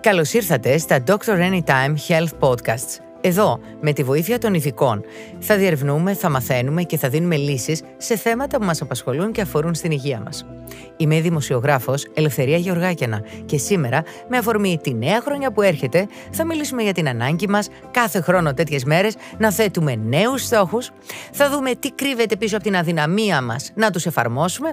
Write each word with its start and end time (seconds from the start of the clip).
Καλώς 0.00 0.32
ήρθατε 0.32 0.78
στα 0.78 1.02
Dr. 1.06 1.16
Anytime 1.24 1.94
Health 2.08 2.38
Podcasts. 2.40 2.98
Εδώ, 3.20 3.60
με 3.80 3.92
τη 3.92 4.02
βοήθεια 4.02 4.38
των 4.38 4.54
ειδικών, 4.54 5.04
θα 5.38 5.56
διερευνούμε, 5.56 6.14
θα 6.14 6.30
μαθαίνουμε 6.30 6.82
και 6.82 6.98
θα 6.98 7.08
δίνουμε 7.08 7.36
λύσεις 7.36 7.82
σε 7.96 8.16
θέματα 8.16 8.58
που 8.58 8.64
μας 8.64 8.80
απασχολούν 8.80 9.32
και 9.32 9.40
αφορούν 9.40 9.74
στην 9.74 9.90
υγεία 9.90 10.20
μας. 10.20 10.44
Είμαι 10.96 11.16
η 11.16 11.20
δημοσιογράφος 11.20 12.06
Ελευθερία 12.14 12.56
Γεωργάκιανα 12.56 13.22
και 13.46 13.58
σήμερα, 13.58 14.02
με 14.28 14.36
αφορμή 14.36 14.78
τη 14.82 14.94
νέα 14.94 15.20
χρονιά 15.20 15.52
που 15.52 15.62
έρχεται, 15.62 16.08
θα 16.30 16.44
μιλήσουμε 16.44 16.82
για 16.82 16.92
την 16.92 17.08
ανάγκη 17.08 17.48
μας 17.48 17.68
κάθε 17.90 18.20
χρόνο 18.20 18.54
τέτοιες 18.54 18.84
μέρες 18.84 19.14
να 19.38 19.52
θέτουμε 19.52 19.94
νέους 19.94 20.42
στόχους, 20.42 20.90
θα 21.32 21.50
δούμε 21.50 21.74
τι 21.74 21.90
κρύβεται 21.90 22.36
πίσω 22.36 22.54
από 22.56 22.64
την 22.64 22.76
αδυναμία 22.76 23.42
μας 23.42 23.70
να 23.74 23.90
τους 23.90 24.06
εφαρμόσουμε, 24.06 24.70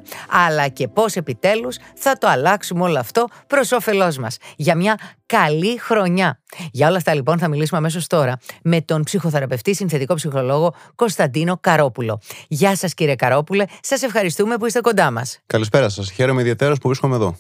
αλλά 0.48 0.68
και 0.68 0.88
πώς 0.88 1.16
επιτέλους 1.16 1.78
θα 1.96 2.18
το 2.18 2.28
αλλάξουμε 2.28 2.84
όλο 2.84 3.00
αυτό 3.00 3.28
προς 3.48 3.72
όφελός 3.72 4.18
μας, 4.18 4.38
για 4.56 4.76
μια 4.76 4.98
καλή 5.26 5.80
χρονιά. 5.80 6.40
Για 6.72 6.88
όλα 6.88 6.98
αυτά 6.98 7.14
λοιπόν 7.14 7.40
θα 7.40 7.48
μιλήσουμε 7.48 7.78
αμέσως 7.78 8.08
τώρα 8.08 8.38
με 8.64 8.82
τον 8.82 9.04
ψυχοθεραπευτή 9.04 9.76
συνθετικό 9.76 10.14
ψυχολόγο 10.14 10.74
Κωνσταντίνο 10.96 11.58
Καρόπουλο. 11.62 12.20
Γεια 12.48 12.76
σας 12.76 12.94
κύριε 12.94 13.16
Καρόπουλε, 13.16 13.66
σας 13.82 14.02
ευχαριστούμε 14.02 14.58
που 14.58 14.66
είστε 14.66 14.82
κοντά 14.82 15.12
μας. 15.12 15.40
Καλησπέρα 15.46 15.87
σας. 15.90 16.12
Χαίρομαι 16.12 16.42
ιδιαίτερα 16.42 16.74
που 16.74 16.88
βρίσκομαι 16.88 17.16
εδώ. 17.16 17.38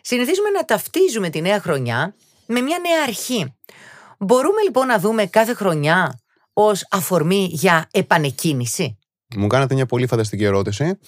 Συνηθίζουμε 0.00 0.48
να 0.50 0.64
ταυτίζουμε 0.64 1.30
τη 1.30 1.40
νέα 1.40 1.60
χρονιά 1.60 2.14
με 2.46 2.60
μια 2.60 2.78
νέα 2.78 3.02
αρχή. 3.06 3.54
Μπορούμε 4.18 4.62
λοιπόν 4.62 4.86
να 4.86 4.98
δούμε 4.98 5.26
κάθε 5.26 5.54
χρονιά 5.54 6.20
ως 6.52 6.86
αφορμή 6.90 7.48
για 7.50 7.88
επανεκκίνηση; 7.90 8.98
Μου 9.36 9.46
κάνατε 9.46 9.74
μια 9.74 9.86
πολύ 9.86 10.06
φανταστική 10.06 10.44
ερώτηση. 10.44 10.98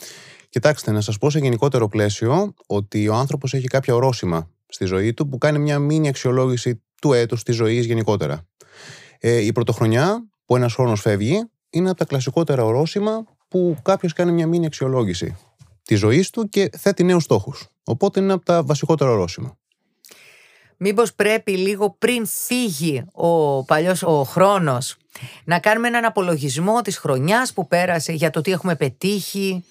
Κοιτάξτε, 0.48 0.90
να 0.90 1.00
σας 1.00 1.18
πω 1.18 1.30
σε 1.30 1.38
γενικότερο 1.38 1.88
πλαίσιο 1.88 2.54
ότι 2.66 3.08
ο 3.08 3.14
άνθρωπος 3.14 3.54
έχει 3.54 3.66
κάποια 3.66 3.94
ορόσημα 3.94 4.50
στη 4.68 4.84
ζωή 4.84 5.14
του 5.14 5.28
που 5.28 5.38
κάνει 5.38 5.58
μια 5.58 5.78
μήνυ 5.78 6.08
αξιολόγηση 6.08 6.82
του 7.00 7.12
έτους 7.12 7.42
της 7.42 7.56
ζωής 7.56 7.86
γενικότερα. 7.86 8.46
Ε, 9.18 9.36
η 9.36 9.52
πρωτοχρονιά 9.52 10.28
που 10.44 10.56
ένας 10.56 10.74
χρόνος 10.74 11.00
φεύγει 11.00 11.50
είναι 11.70 11.88
από 11.88 11.98
τα 11.98 12.04
κλασικότερα 12.04 12.64
ορόσημα 12.64 13.24
που 13.48 13.76
κάποιος 13.82 14.12
κάνει 14.12 14.32
μια 14.32 14.46
μήνυ 14.46 14.66
αξιολόγηση 14.66 15.36
τη 15.82 15.94
ζωής 15.94 16.30
του 16.30 16.48
και 16.48 16.70
θέτει 16.78 17.04
νέους 17.04 17.22
στόχους. 17.22 17.68
Οπότε 17.84 18.20
είναι 18.20 18.32
από 18.32 18.44
τα 18.44 18.62
βασικότερα 18.62 19.10
ορόσημα. 19.10 19.58
Μήπως 20.76 21.14
πρέπει 21.14 21.56
λίγο 21.56 21.96
πριν 21.98 22.26
φύγει 22.26 23.04
ο 23.12 23.64
παλιός 23.64 24.02
ο 24.02 24.22
χρόνος 24.22 24.96
να 25.44 25.58
κάνουμε 25.58 25.88
έναν 25.88 26.04
απολογισμό 26.04 26.80
της 26.80 26.98
χρονιάς 26.98 27.52
που 27.52 27.66
πέρασε 27.66 28.12
για 28.12 28.30
το 28.30 28.40
τι 28.40 28.50
έχουμε 28.50 28.76
πετύχει; 28.76 29.64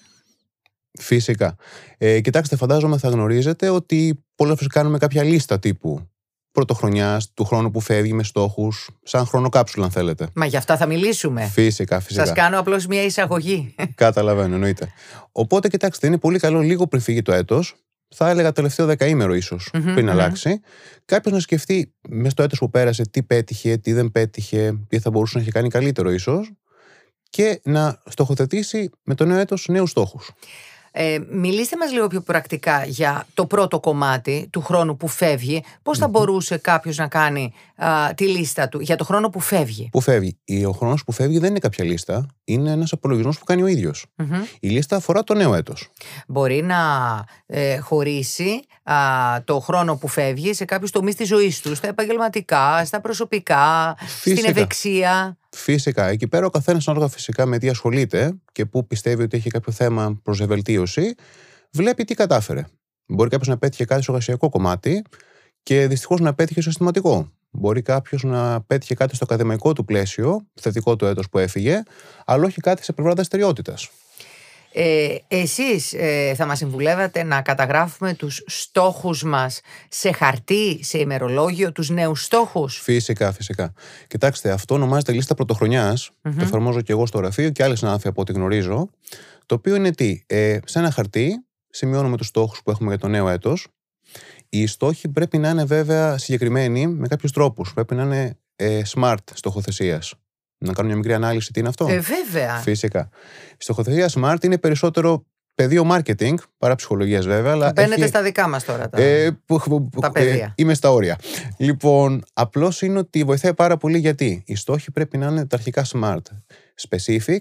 Φυσικά. 0.98 1.56
Ε, 1.98 2.20
κοιτάξτε, 2.20 2.56
φαντάζομαι 2.56 2.98
θα 2.98 3.08
γνωρίζετε 3.08 3.68
ότι 3.68 4.24
πολλές 4.34 4.54
φορές 4.54 4.72
κάνουμε 4.72 4.98
κάποια 4.98 5.22
λίστα 5.22 5.58
τύπου 5.58 6.08
πρωτοχρονιάς, 6.52 7.32
του 7.34 7.44
χρόνου 7.44 7.70
που 7.70 7.80
φεύγει 7.80 8.12
με 8.12 8.22
στόχους, 8.22 8.90
σαν 9.02 9.26
χρονοκάψουλα, 9.26 9.84
αν 9.84 9.90
θέλετε. 9.90 10.28
Μα 10.34 10.46
γι' 10.46 10.56
αυτά 10.56 10.76
θα 10.76 10.86
μιλήσουμε. 10.86 11.46
Φυσικά, 11.46 12.00
φυσικά. 12.00 12.26
Σας 12.26 12.34
κάνω 12.34 12.58
απλώς 12.58 12.86
μια 12.86 13.02
εισαγωγή. 13.02 13.74
Καταλαβαίνω, 13.94 14.54
εννοείται. 14.54 14.92
Οπότε, 15.32 15.68
κοιτάξτε, 15.68 16.06
είναι 16.06 16.18
πολύ 16.18 16.38
καλό 16.38 16.60
λίγο 16.60 16.86
πριν 16.86 17.02
φύγει 17.02 17.22
το 17.22 17.32
έτος, 17.32 17.74
θα 18.14 18.28
έλεγα 18.30 18.52
τελευταίο 18.52 18.86
δεκαήμερο 18.86 19.34
ίσως, 19.34 19.70
πριν 19.72 20.10
αλλάξει, 20.10 20.60
κάποιος 21.04 21.34
να 21.34 21.40
σκεφτεί 21.40 21.94
μέσα 22.08 22.30
στο 22.30 22.42
έτος 22.42 22.58
που 22.58 22.70
πέρασε 22.70 23.02
τι 23.10 23.22
πέτυχε, 23.22 23.76
τι 23.76 23.92
δεν 23.92 24.10
πέτυχε, 24.10 24.80
τι 24.88 24.98
θα 24.98 25.10
μπορούσε 25.10 25.36
να 25.36 25.42
έχει 25.42 25.50
κάνει 25.50 25.68
καλύτερο 25.68 26.10
ίσως 26.10 26.52
και 27.30 27.60
να 27.64 28.02
στοχοθετήσει 28.06 28.90
με 29.02 29.14
το 29.14 29.24
νέο 29.24 29.38
έτος 29.38 29.66
νέους 29.68 29.90
στόχους. 29.90 30.30
Ε, 30.92 31.18
μιλήστε 31.30 31.76
μας 31.76 31.92
λίγο 31.92 32.06
πιο 32.06 32.20
πρακτικά 32.20 32.84
για 32.84 33.26
το 33.34 33.46
πρώτο 33.46 33.80
κομμάτι 33.80 34.48
του 34.52 34.60
χρόνου 34.62 34.96
που 34.96 35.08
φεύγει. 35.08 35.62
Πώς 35.82 35.98
θα 35.98 36.08
μπορούσε 36.08 36.56
κάποιος 36.56 36.96
να 36.96 37.06
κάνει 37.08 37.52
α, 37.76 38.14
τη 38.14 38.24
λίστα 38.28 38.68
του 38.68 38.80
για 38.80 38.96
το 38.96 39.04
χρόνο 39.04 39.28
που 39.30 39.40
φεύγει; 39.40 39.88
Που 39.92 40.00
φεύγει. 40.00 40.38
Ε, 40.44 40.66
Ο 40.66 40.72
χρόνος 40.72 41.04
που 41.04 41.12
φεύγει 41.12 41.38
δεν 41.38 41.50
είναι 41.50 41.58
κάποια 41.58 41.84
λίστα. 41.84 42.26
Είναι 42.44 42.70
ένας 42.70 42.92
απολογισμός 42.92 43.38
που 43.38 43.44
κάνει 43.44 43.62
ο 43.62 43.66
ίδιος. 43.66 44.06
Η 44.60 44.68
λίστα 44.68 44.96
αφορά 44.96 45.24
το 45.24 45.34
νέο 45.34 45.54
έτος. 45.54 45.88
Μπορεί 46.26 46.62
να 46.62 46.78
ε, 47.46 47.78
χωρίσει 47.78 48.62
α, 48.82 48.94
το 49.44 49.60
χρόνο 49.60 49.96
που 49.96 50.08
φεύγει 50.08 50.54
σε 50.54 50.64
κάποιους 50.64 50.90
τομείς 50.90 51.14
της 51.14 51.28
ζωής 51.28 51.60
του, 51.60 51.74
στα 51.74 51.88
επαγγελματικά, 51.88 52.84
στα 52.84 53.00
προσωπικά, 53.00 53.94
στην 53.98 54.32
Φυσικά. 54.32 54.48
ευεξία. 54.50 55.34
Φυσικά. 55.50 56.06
Εκεί 56.06 56.28
πέρα 56.28 56.46
ο 56.46 56.50
καθένας 56.50 56.88
ανάλογα 56.88 57.10
φυσικά 57.10 57.46
με 57.46 57.58
τι 57.58 57.68
ασχολείται 57.68 58.32
και 58.52 58.66
πού 58.66 58.86
πιστεύει 58.86 59.22
ότι 59.22 59.36
έχει 59.36 59.50
κάποιο 59.50 59.72
θέμα 59.72 60.20
προς 60.22 60.40
ευελτίωση, 60.40 61.14
βλέπει 61.72 62.04
τι 62.04 62.14
κατάφερε. 62.14 62.64
Μπορεί 63.06 63.30
κάποιος 63.30 63.48
να 63.48 63.58
πέτυχε 63.58 63.84
κάτι 63.84 64.02
στο 64.02 64.12
εργασιακό 64.12 64.48
κομμάτι 64.48 65.04
και 65.62 65.86
δυστυχώς 65.86 66.20
να 66.20 66.34
πέτυχε 66.34 66.60
στο 66.60 66.70
συστηματικό. 66.70 67.32
Μπορεί 67.50 67.82
κάποιος 67.82 68.22
να 68.22 68.60
πέτυχε 68.60 68.94
κάτι 68.94 69.14
στο 69.14 69.24
ακαδημαϊκό 69.24 69.72
του 69.72 69.84
πλαίσιο, 69.84 70.46
θετικό 70.60 70.96
του 70.96 71.04
έτος 71.04 71.28
που 71.28 71.38
έφυγε, 71.38 71.82
αλλά 72.24 72.44
όχι 72.44 72.60
κάτι 72.60 72.84
σε 72.84 72.92
πλευρά 72.92 73.14
δραστηριότητας. 73.14 73.90
Ε, 74.72 75.16
εσείς 75.28 75.92
ε, 75.92 76.34
θα 76.36 76.46
μας 76.46 76.58
συμβουλεύατε 76.58 77.22
να 77.22 77.42
καταγράφουμε 77.42 78.14
τους 78.14 78.42
στόχους 78.46 79.22
μας 79.22 79.60
σε 79.88 80.12
χαρτί, 80.12 80.84
σε 80.84 80.98
ημερολόγιο, 80.98 81.72
τους 81.72 81.90
νέους 81.90 82.24
στόχους; 82.24 82.80
Φυσικά, 82.80 83.32
φυσικά. 83.32 83.72
Κοιτάξτε, 84.06 84.50
αυτό 84.50 84.74
ονομάζεται 84.74 85.12
λίστα 85.12 85.34
πρωτοχρονιάς. 85.34 86.10
Το 86.22 86.30
εφαρμόζω 86.40 86.80
και 86.80 86.92
εγώ 86.92 87.06
στο 87.06 87.18
γραφείο 87.18 87.50
και 87.50 87.62
άλλοι 87.62 87.76
συνάδελφοι 87.76 88.08
από 88.08 88.20
ό,τι 88.20 88.32
γνωρίζω. 88.32 88.90
Το 89.46 89.54
οποίο 89.54 89.74
είναι 89.74 89.90
τι, 89.90 90.22
ε, 90.26 90.58
σε 90.64 90.78
ένα 90.78 90.90
χαρτί 90.90 91.44
σημειώνουμε 91.70 92.16
τους 92.16 92.26
στόχους 92.26 92.62
που 92.62 92.70
έχουμε 92.70 92.88
για 92.88 92.98
το 92.98 93.08
νέο 93.08 93.28
έτος. 93.28 93.66
Οι 94.48 94.66
στόχοι 94.66 95.08
πρέπει 95.08 95.38
να 95.38 95.48
είναι 95.48 95.64
βέβαια 95.64 96.18
συγκεκριμένοι 96.18 96.86
με 96.86 97.08
κάποιους 97.08 97.32
τρόπους. 97.32 97.72
Πρέπει 97.72 97.94
να 97.94 98.02
είναι 98.02 98.38
ε, 98.56 98.80
smart 98.94 99.16
στοχοθεσίας. 99.32 100.14
Να 100.64 100.72
κάνω 100.72 100.88
μια 100.88 100.96
μικρή 100.96 101.12
ανάλυση 101.14 101.52
τι 101.52 101.60
είναι 101.60 101.68
αυτό; 101.68 101.86
Ε, 101.88 101.98
βέβαια. 102.00 102.56
Φυσικά. 102.56 103.08
Η 103.52 103.56
στοχοθεσία 103.58 104.10
smart 104.14 104.44
είναι 104.44 104.58
περισσότερο 104.58 105.24
πεδίο 105.54 105.88
marketing, 105.90 106.34
παρά 106.58 106.74
ψυχολογίας 106.74 107.26
βέβαια. 107.26 107.52
Αλλά 107.52 107.72
Μπαίνετε 107.74 107.94
έχει- 108.00 108.08
στα 108.08 108.22
δικά 108.22 108.48
μας 108.48 108.64
τώρα. 108.64 108.88
Τα... 108.88 109.02
ε, 109.02 109.30
που- 109.46 109.60
που- 109.64 109.88
που- 109.88 110.00
Τα 110.00 110.06
ε, 110.06 110.10
πεδία. 110.24 110.54
είμαι 110.56 110.74
στα 110.74 110.90
όρια. 110.90 111.18
Λοιπόν, 111.56 112.22
απλώς 112.32 112.82
είναι 112.82 112.98
ότι 112.98 113.24
βοηθάει 113.24 113.54
πάρα 113.54 113.76
πολύ 113.76 113.98
γιατί; 113.98 114.42
Οι 114.46 114.54
στόχοι 114.54 114.90
πρέπει 114.90 115.18
να 115.18 115.26
είναι 115.26 115.46
τα 115.46 115.56
αρχικά 115.56 115.84
smart. 115.92 116.22
Specific, 116.88 117.38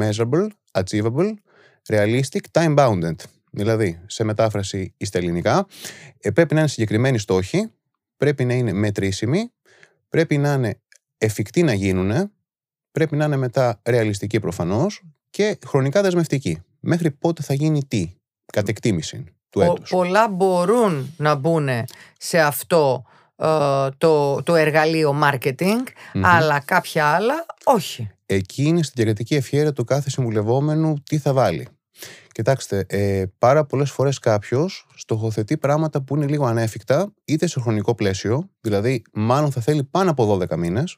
measurable, 0.00 0.46
achievable, 0.72 1.32
realistic, 1.92 2.40
time 2.52 2.74
bounded. 2.76 3.14
Δηλαδή, 3.50 4.00
σε 4.06 4.24
μετάφραση 4.24 4.94
στα 4.98 5.18
ελληνικά, 5.18 5.66
ε, 6.20 6.30
πρέπει 6.30 6.54
να 6.54 6.60
είναι 6.60 6.68
συγκεκριμένοι 6.68 7.18
στόχοι, 7.18 7.70
πρέπει 8.16 8.44
να 8.44 8.54
είναι 8.54 8.72
μετρήσιμοι, 8.72 9.52
πρέπει 10.08 10.38
να 10.38 10.52
είναι 10.52 10.80
εφικτοί 11.18 11.62
να 11.62 11.72
γίνουν, 11.72 12.30
πρέπει 12.96 13.16
να 13.16 13.24
είναι 13.24 13.36
μετά 13.36 13.80
ρεαλιστικοί 13.84 14.40
προφανώς 14.40 15.02
και 15.30 15.58
χρονικά 15.66 16.02
δεσμευτικοί. 16.02 16.62
Μέχρι 16.80 17.10
πότε 17.10 17.42
θα 17.42 17.54
γίνει 17.54 17.84
τι, 17.84 18.14
κατ' 18.52 18.68
εκτίμηση 18.68 19.24
του 19.50 19.60
Πο- 19.60 19.62
έτους. 19.62 19.90
πολλά 19.90 20.28
μπορούν 20.28 21.14
να 21.16 21.34
μπουν 21.34 21.68
σε 22.18 22.38
αυτό 22.40 23.04
ε, 23.36 23.46
το, 23.98 24.42
το 24.42 24.54
εργαλείο 24.54 25.14
marketing, 25.22 25.82
αλλά 26.22 26.60
κάποια 26.60 27.06
άλλα 27.06 27.46
όχι. 27.64 28.10
εκεί 28.26 28.62
είναι 28.62 28.82
στην 28.82 28.94
διακριτική 28.96 29.34
ευχαίρεια 29.34 29.72
του 29.72 29.84
κάθε 29.84 30.10
συμβουλευόμενου 30.10 30.94
τι 31.02 31.18
θα 31.18 31.32
βάλει. 31.32 31.68
Κοιτάξτε, 32.32 32.84
ε, 32.88 33.24
πάρα 33.38 33.64
πολλές 33.64 33.90
φορές 33.90 34.18
κάποιος 34.18 34.86
στοχοθετεί 34.94 35.56
πράγματα 35.58 36.02
που 36.02 36.16
είναι 36.16 36.26
λίγο 36.26 36.46
ανέφικτα, 36.46 37.12
είτε 37.24 37.46
σε 37.46 37.60
χρονικό 37.60 37.94
πλαίσιο, 37.94 38.50
δηλαδή 38.60 39.02
μάλλον 39.12 39.50
θα 39.50 39.60
θέλει 39.60 39.84
πάνω 39.84 40.10
από 40.10 40.38
12 40.50 40.56
μήνες, 40.56 40.96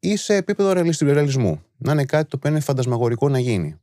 ή 0.00 0.16
σε 0.16 0.34
επίπεδο 0.34 0.72
ρεαλισ- 0.72 1.02
ρεαλισμού. 1.02 1.62
Να 1.76 1.92
είναι 1.92 2.04
κάτι 2.04 2.28
το 2.28 2.36
οποίο 2.36 2.50
είναι 2.50 2.60
φαντασμαγορικό 2.60 3.28
να 3.28 3.38
γίνει. 3.38 3.80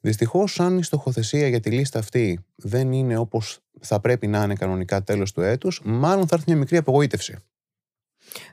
Δυστυχώς, 0.00 0.60
αν 0.60 0.78
η 0.78 0.82
στοχοθεσία 0.82 1.48
για 1.48 1.60
τη 1.60 1.70
λίστα 1.70 1.98
αυτή 1.98 2.44
δεν 2.54 2.92
είναι 2.92 3.16
όπως 3.16 3.58
θα 3.80 4.00
πρέπει 4.00 4.26
να 4.26 4.42
είναι 4.42 4.54
κανονικά 4.54 5.02
τέλος 5.02 5.32
του 5.32 5.40
έτους, 5.40 5.80
μάλλον 5.84 6.26
θα 6.26 6.34
έρθει 6.34 6.50
μια 6.50 6.58
μικρή 6.58 6.76
απογοήτευση. 6.76 7.36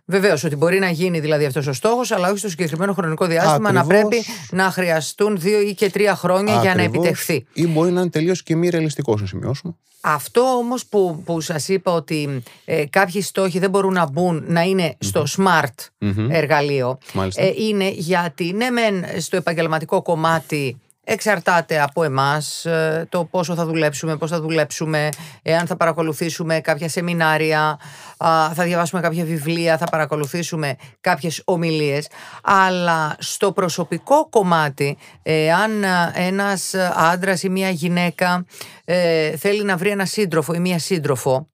Βεβαίως, 0.05 0.43
ότι 0.43 0.55
μπορεί 0.55 0.79
να 0.79 0.89
γίνει 0.89 1.19
δηλαδή 1.19 1.45
αυτός 1.45 1.67
ο 1.67 1.73
στόχος, 1.73 2.11
αλλά 2.11 2.29
όχι 2.29 2.37
στο 2.37 2.49
συγκεκριμένο 2.49 2.93
χρονικό 2.93 3.25
διάστημα 3.25 3.71
να 3.71 3.79
Ακριβώς. 3.79 4.01
πρέπει 4.09 4.25
να 4.51 4.63
χρειαστούν 4.71 5.39
δύο 5.39 5.61
ή 5.61 5.73
και 5.73 5.89
τρία 5.89 6.15
χρόνια 6.15 6.53
για 6.53 6.75
να 6.75 6.81
Ακριβώς. 6.81 6.95
επιτευχθεί. 6.95 7.45
Ή 7.53 7.67
μπορεί 7.67 7.91
να 7.91 8.01
είναι 8.01 8.09
τελείως 8.09 8.43
και 8.43 8.55
μη 8.55 8.69
ρεαλιστικό, 8.69 9.15
να 9.19 9.25
σημειώσουμε. 9.25 9.75
Αυτό 10.05 10.41
όμως 10.41 10.85
που, 10.85 11.21
που 11.25 11.41
σας 11.41 11.67
είπα 11.67 11.91
ότι 11.91 12.43
ε, 12.65 12.85
κάποιοι 12.85 13.21
στόχοι 13.21 13.59
δεν 13.59 13.69
μπορούν 13.69 13.93
να 13.93 14.09
μπουν 14.09 14.43
να 14.47 14.61
είναι 14.61 14.95
στο 14.99 15.25
smart 15.37 16.07
εργαλείο 16.29 16.97
Μάλιστα. 17.13 17.41
ε, 17.41 17.53
είναι 17.57 17.89
γιατί 17.89 18.51
ναι 18.53 18.69
μεν 18.69 19.05
στο 19.19 19.35
επαγγελματικό 19.35 20.01
κομμάτι 20.01 20.77
εξαρτάται 21.03 21.81
από 21.81 22.03
εμάς 22.03 22.65
ε, 22.65 23.07
το 23.09 23.25
πόσο 23.25 23.55
θα 23.55 23.65
δουλέψουμε, 23.65 24.17
πώς 24.17 24.29
θα 24.29 24.41
δουλέψουμε, 24.41 25.09
εάν 25.41 25.67
θα 25.67 25.75
παρακολουθήσουμε 25.75 26.59
κάποια 26.59 26.89
σεμινάρια, 26.89 27.79
α, 28.17 28.53
θα 28.53 28.63
διαβάσουμε 28.63 29.01
κάποια 29.01 29.23
βιβλία, 29.23 29.77
θα 29.77 29.85
παρακολουθήσουμε 29.85 30.75
κάποιες 31.01 31.41
ομιλίες. 31.45 32.07
Αλλά 32.43 33.15
στο 33.19 33.51
προσωπικό 33.51 34.29
κομμάτι, 34.29 34.97
εάν 35.23 35.83
α, 35.83 36.11
ένας 36.15 36.73
άντρας 36.95 37.43
ή 37.43 37.49
μια 37.49 37.69
γυναίκα 37.69 38.45
ε, 38.85 39.37
θέλει 39.37 39.63
να 39.63 39.77
βρει 39.77 39.89
ένα 39.89 40.05
σύντροφο 40.05 40.53
ή 40.53 40.59
μια 40.59 40.79
σύντροφο, 40.79 41.47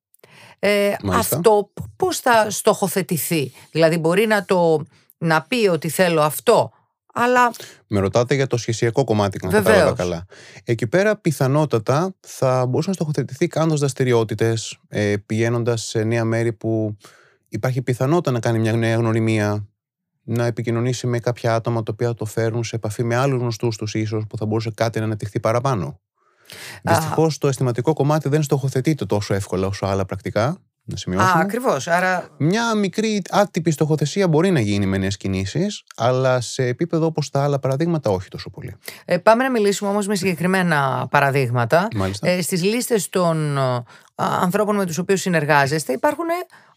ε, 0.60 0.94
Μάλιστα. 1.01 1.36
αυτό 1.36 1.69
πώς 1.96 2.19
θα 2.19 2.50
στοχοθετηθεί; 2.50 3.51
Δηλαδή 3.72 3.98
μπορεί 3.98 4.28
να 4.28 4.46
το 4.46 4.84
να 5.18 5.42
πει 5.42 5.68
ότι 5.68 5.90
θέλω 5.90 6.22
αυτό, 6.22 6.72
αλλά 7.14 7.52
Με 7.88 8.00
ρωτάτε 8.00 8.36
για 8.36 8.48
το 8.48 8.58
σχεσιακό 8.58 9.04
κομμάτι, 9.04 9.40
αν 9.44 9.50
Βεβαίως. 9.50 9.66
κατάλαβα 9.76 9.96
καλά. 9.96 10.26
Εκεί 10.64 10.88
πέρα, 10.88 11.16
πιθανότατα 11.16 12.16
θα 12.20 12.66
μπορούσε 12.66 12.90
να 12.90 12.96
στοχοθετηθεί 12.96 13.48
κάνοντας 13.48 13.80
δραστηριότητες, 13.80 14.80
ε, 14.88 15.16
πηγαίνοντας 15.26 15.82
σε 15.82 16.04
νέα 16.04 16.24
μέρη 16.26 16.54
που 16.54 16.98
υπάρχει 17.50 17.82
πιθανότητα 17.82 18.32
να 18.32 18.40
κάνει 18.40 18.60
μια 18.60 18.74
νέα 18.74 18.96
γνωριμία, 18.96 19.68
να 20.24 20.46
επικοινωνήσει 20.46 21.08
με 21.08 21.20
κάποια 21.20 21.56
άτομα 21.56 21.84
τα 21.84 21.92
οποία 21.94 22.14
το 22.14 22.26
φέρνουν 22.26 22.64
σε 22.64 22.76
επαφή 22.76 23.04
με 23.04 23.16
άλλους 23.16 23.40
γνωστούς 23.40 23.78
τους, 23.78 23.94
ίσως 23.94 24.24
που 24.30 24.38
θα 24.38 24.46
μπορούσε 24.46 24.72
κάτι 24.76 25.00
να 25.00 25.06
αναπτυχθεί 25.06 25.40
παραπάνω. 25.40 26.00
Α. 26.84 26.96
Δυστυχώς 26.96 27.38
το 27.38 27.48
αισθηματικό 27.48 27.94
κομμάτι 27.94 28.30
δεν 28.30 28.44
στοχοθετείται 28.44 29.06
τόσο 29.06 29.34
εύκολα 29.34 29.68
όσο 29.68 29.86
άλλα 29.86 30.06
πρακτικά. 30.06 30.58
Να 30.89 30.95
α, 30.95 30.97
σημειώσουμε. 30.97 31.41
ακριβώς. 31.41 31.88
Άρα 31.88 32.30
Μια 32.38 32.75
μικρή 32.75 33.21
άτυπη 33.30 33.71
στοχοθεσία 33.71 34.27
μπορεί 34.27 34.51
να 34.51 34.59
γίνει 34.59 34.86
με 34.86 34.97
νέες 34.97 35.18
κινήσεις, 35.18 35.83
αλλά 35.95 36.41
σε 36.41 36.63
επίπεδο 36.65 37.06
όπως 37.06 37.30
τα 37.30 37.44
άλλα 37.44 37.59
παραδείγματα, 37.59 38.09
όχι 38.09 38.27
τόσο 38.30 38.50
πολύ. 38.50 38.75
ε, 39.06 39.18
πάμε 39.18 39.44
να 39.44 39.51
μιλήσουμε 39.51 39.89
όμως 39.89 40.07
με 40.07 40.15
συγκεκριμένα 40.15 41.07
παραδείγματα. 41.12 41.88
Μάλιστα. 41.95 42.27
Ε, 42.30 42.41
στις 42.41 42.63
λίστες 42.63 43.09
των 43.09 43.57
ε, 43.57 43.62
α, 43.62 43.83
ανθρώπων 44.15 44.75
με 44.75 44.86
τους 44.86 44.97
οποίους 44.97 45.21
συνεργάζεστε 45.21 45.94
υπάρχουν 45.94 46.25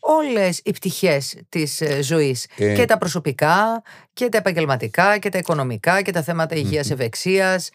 όλες 0.01 0.61
οι 0.65 0.71
πτυχές 0.73 1.37
της 1.49 1.81
ε, 1.81 2.03
ζωής. 2.03 2.47
Ε, 2.57 2.73
Και 2.75 2.85
τα 2.85 2.99
προσωπικά 2.99 3.83
και 4.13 4.29
τα 4.29 4.39
επαγγελματικά 4.39 5.19
και 5.19 5.29
τα 5.29 5.39
οικονομικά 5.39 6.03
και 6.03 6.13
τα 6.13 6.23
θέματα 6.23 6.55
υγείας 6.57 6.91
ευεξίας 6.91 7.71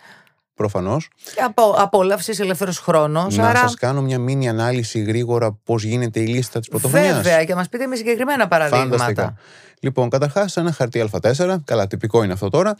Προφανώς. 0.57 1.09
και 1.35 1.41
απο, 1.41 1.75
απόλαυσης, 1.77 2.39
ελεύθερος 2.39 2.79
χρόνος. 2.79 3.35
Να 3.37 3.47
Άρα 3.49 3.59
σας 3.59 3.73
κάνω 3.73 4.01
μια 4.01 4.19
μήνυ 4.19 4.49
ανάλυση 4.49 4.99
γρήγορα 4.99 5.59
πώς 5.63 5.83
γίνεται 5.83 6.19
η 6.19 6.25
λίστα 6.27 6.59
της 6.59 6.67
πρωτοβουλία. 6.67 7.13
βέβαια 7.13 7.43
και 7.43 7.55
μας 7.55 7.69
πείτε 7.69 7.87
με 7.87 7.95
συγκεκριμένα 7.95 8.47
παραδείγματα. 8.47 8.89
Φανταστικά. 8.89 9.35
Λοιπόν, 9.79 10.09
καταρχάς, 10.09 10.57
ένα 10.57 10.71
χαρτί 10.71 11.09
Α4, 11.11 11.57
καλά, 11.63 11.87
τυπικό 11.87 12.23
είναι 12.23 12.33
αυτό 12.33 12.49
τώρα. 12.49 12.77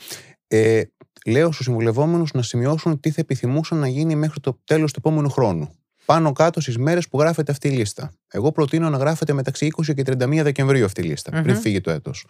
Ε, 0.48 0.82
λέω 1.26 1.52
στους 1.52 1.66
συμβουλευόμενους 1.66 2.34
να 2.34 2.42
σημειώσουν 2.42 3.00
τι 3.00 3.10
θα 3.12 3.22
επιθυμούσαν 3.22 3.78
να 3.78 3.88
γίνει 3.88 4.16
μέχρι 4.16 4.40
το 4.40 4.60
τέλος 4.64 4.92
του 4.94 5.00
επόμενου 5.04 5.30
χρόνου. 5.30 5.70
Πάνω 6.06 6.32
κάτω 6.32 6.62
στις 6.62 6.78
μέρες 6.78 7.08
που 7.08 7.20
γράφεται 7.20 7.52
αυτή 7.52 7.68
η 7.68 7.72
λίστα. 7.72 8.12
Εγώ 8.32 8.52
προτείνω 8.52 8.90
να 8.90 8.98
γράφεται 8.98 9.34
μεταξύ 9.34 9.66
20 9.66 9.94
και 9.94 10.04
31 10.06 10.44
Δεκεμβρίου 10.44 10.86
αυτή 10.86 11.02
η 11.02 11.04
λιστα 11.04 11.32
πριν 11.32 11.54
Μμμ. 11.54 11.60
φύγει 11.62 11.82
το 11.82 11.92
έτος. 11.92 12.26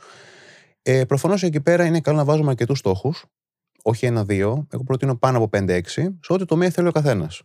Ε, 0.82 1.04
Προφανώς 1.06 1.44
εκεί 1.44 1.62
πέρα 1.62 1.86
είναι 1.86 2.02
καλό 2.02 2.18
να 2.18 2.24
βάζουμε 2.24 2.50
αρκετούς 2.50 2.80
στόχους. 2.80 3.26
Όχι 3.89 4.06
ένα-δύο. 4.06 4.68
Εγώ 4.72 4.84
προτείνω 4.84 5.16
πάνω 5.16 5.38
από 5.38 5.50
5-6, 5.57 5.80
σε 6.22 6.34
ό,τι 6.34 6.45
τομέα 6.45 6.69
θέλει 6.69 6.88
ο 6.88 6.92
καθένας. 6.92 7.42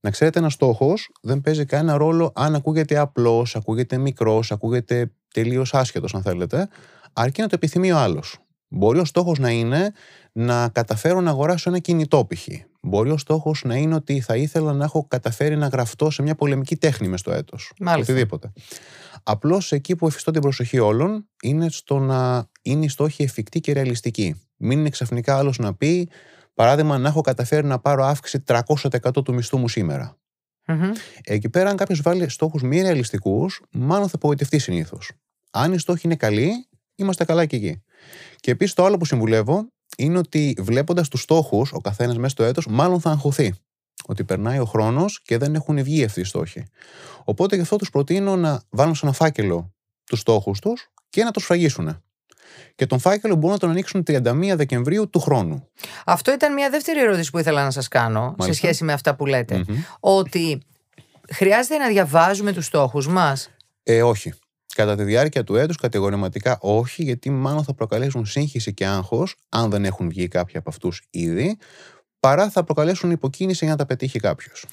Να 0.00 0.10
ξέρετε, 0.10 0.38
ένας 0.38 0.52
στόχος 0.52 1.10
δεν 1.22 1.40
παίζει 1.40 1.64
κανένα 1.64 1.96
ρόλο 1.96 2.32
αν 2.34 2.54
ακούγεται 2.54 2.98
απλός, 2.98 3.56
ακούγεται 3.56 3.98
μικρός, 3.98 4.52
ακούγεται 4.52 5.12
τελείως 5.34 5.74
άσχετος, 5.74 6.14
αν 6.14 6.22
θέλετε, 6.22 6.68
αρκεί 7.12 7.40
να 7.40 7.46
το 7.46 7.54
επιθυμεί 7.54 7.92
ο 7.92 7.96
άλλος. 7.98 8.38
Μπορεί 8.68 8.98
ο 8.98 9.04
στόχος 9.04 9.38
να 9.38 9.50
είναι 9.50 9.92
να 10.32 10.68
καταφέρω 10.68 11.20
να 11.20 11.30
αγοράσω 11.30 11.70
ένα 11.70 11.78
κινητό, 11.78 12.26
π.χ. 12.26 12.46
Μπορεί 12.82 13.10
ο 13.10 13.16
στόχος 13.16 13.62
να 13.64 13.74
είναι 13.76 13.94
ότι 13.94 14.20
θα 14.20 14.36
ήθελα 14.36 14.72
να 14.72 14.84
έχω 14.84 15.06
καταφέρει 15.08 15.56
να 15.56 15.66
γραφτώ 15.66 16.10
σε 16.10 16.22
μια 16.22 16.34
πολεμική 16.34 16.76
τέχνη 16.76 17.08
μες 17.08 17.20
στο 17.20 17.32
έτος. 17.32 17.72
Μάλιστα. 17.80 18.12
Οτιδήποτε. 18.12 18.52
Απλώς 19.22 19.72
εκεί 19.72 19.96
που 19.96 20.06
εφιστώ 20.06 20.30
την 20.30 20.40
προσοχή 20.40 20.78
όλων 20.78 21.28
είναι 21.42 21.68
στο 21.70 21.98
να 21.98 22.50
είναι 22.62 22.84
οι 22.84 22.88
στόχοι 22.88 23.22
εφικτοί 23.22 23.60
και 23.60 23.72
ρεαλιστικοί. 23.72 24.40
Μην 24.56 24.78
είναι 24.78 24.90
ξαφνικά 24.90 25.36
άλλος 25.36 25.58
να 25.58 25.74
πει, 25.74 26.08
παράδειγμα, 26.54 26.98
να 26.98 27.08
έχω 27.08 27.20
καταφέρει 27.20 27.66
να 27.66 27.78
πάρω 27.78 28.04
αύξηση 28.04 28.44
300% 28.46 29.24
του 29.24 29.34
μισθού 29.34 29.58
μου 29.58 29.68
σήμερα. 29.68 30.18
Μμμ. 30.66 30.90
Εκεί 31.22 31.48
πέρα, 31.48 31.70
αν 31.70 31.76
κάποιος 31.76 32.02
βάλει 32.02 32.28
στόχους 32.28 32.62
μη 32.62 32.80
ρεαλιστικούς, 32.80 33.62
μάλλον 33.70 34.08
θα 34.08 34.14
απογοητευτεί 34.14 34.58
συνήθως. 34.58 35.10
Αν 35.50 35.72
οι 35.72 35.78
στόχοι 35.78 36.00
είναι 36.04 36.16
καλοί, 36.16 36.66
είμαστε 36.94 37.24
καλά 37.24 37.46
και 37.46 37.56
εκεί. 37.56 37.82
Και 38.36 38.50
επίσης 38.50 38.74
το 38.74 38.84
άλλο 38.84 38.96
που 38.96 39.04
συμβουλεύω 39.04 39.68
είναι 39.96 40.18
ότι 40.18 40.56
βλέποντας 40.58 41.08
τους 41.08 41.20
στόχους, 41.22 41.72
ο 41.72 41.80
καθένας 41.80 42.16
μέσα 42.16 42.28
στο 42.28 42.44
έτος, 42.44 42.66
μάλλον 42.66 43.00
θα 43.00 43.10
αγχωθεί. 43.10 43.54
Ότι 44.10 44.24
περνάει 44.24 44.58
ο 44.58 44.64
χρόνος 44.64 45.22
και 45.22 45.38
δεν 45.38 45.54
έχουν 45.54 45.82
βγει 45.82 46.04
αυτοί 46.04 46.20
οι 46.20 46.24
στόχοι. 46.24 46.64
Οπότε 47.24 47.56
γι' 47.56 47.62
αυτό 47.62 47.76
τους 47.76 47.90
προτείνω 47.90 48.36
να 48.36 48.62
βάλουν 48.70 48.94
σε 48.94 49.06
ένα 49.06 49.14
φάκελο 49.14 49.72
τους 50.04 50.20
στόχους 50.20 50.58
τους 50.60 50.90
και 51.08 51.24
να 51.24 51.30
τους 51.30 51.42
σφραγίσουν. 51.42 52.02
Και 52.74 52.86
τον 52.86 52.98
φάκελο 52.98 53.34
μπορούν 53.34 53.50
να 53.50 53.58
τον 53.58 53.70
ανοίξουν 53.70 54.02
31 54.06 54.52
Δεκεμβρίου 54.56 55.10
του 55.10 55.20
χρόνου. 55.20 55.68
Αυτό 56.04 56.32
ήταν 56.32 56.52
μια 56.52 56.70
δεύτερη 56.70 57.00
ερώτηση 57.00 57.30
που 57.30 57.38
ήθελα 57.38 57.64
να 57.64 57.70
σας 57.70 57.88
κάνω 57.88 58.20
σε 58.28 58.34
Μάλιστα. 58.38 58.52
σχέση 58.52 58.84
με 58.84 58.92
αυτά 58.92 59.14
που 59.14 59.26
λέτε. 59.26 59.56
Μμμ. 59.68 59.76
Ότι 60.00 60.62
χρειάζεται 61.30 61.76
να 61.76 61.88
διαβάζουμε 61.88 62.52
τους 62.52 62.66
στόχους 62.66 63.08
μας; 63.08 63.50
Ε, 63.82 64.02
όχι. 64.02 64.32
Κατά 64.74 64.96
τη 64.96 65.02
διάρκεια 65.02 65.44
του 65.44 65.56
έτους 65.56 65.76
κατηγορηματικά 65.76 66.58
όχι, 66.60 67.02
γιατί 67.02 67.30
μάλλον 67.30 67.64
θα 67.64 67.74
προκαλέσουν 67.74 68.26
σύγχυση 68.26 68.74
και 68.74 68.86
άγχος, 68.86 69.36
αν 69.48 69.70
δεν 69.70 69.84
έχουν 69.84 70.08
βγει 70.08 70.28
κάποιοι 70.28 70.56
από 70.56 70.70
αυτούς 70.70 71.02
ήδη, 71.10 71.58
παρά 72.20 72.50
θα 72.50 72.64
προκαλέσουν 72.64 73.10
υποκίνηση 73.10 73.64
για 73.64 73.72
να 73.72 73.78
τα 73.78 73.86
πετύχει 73.86 74.20
κάποιος. 74.20 74.64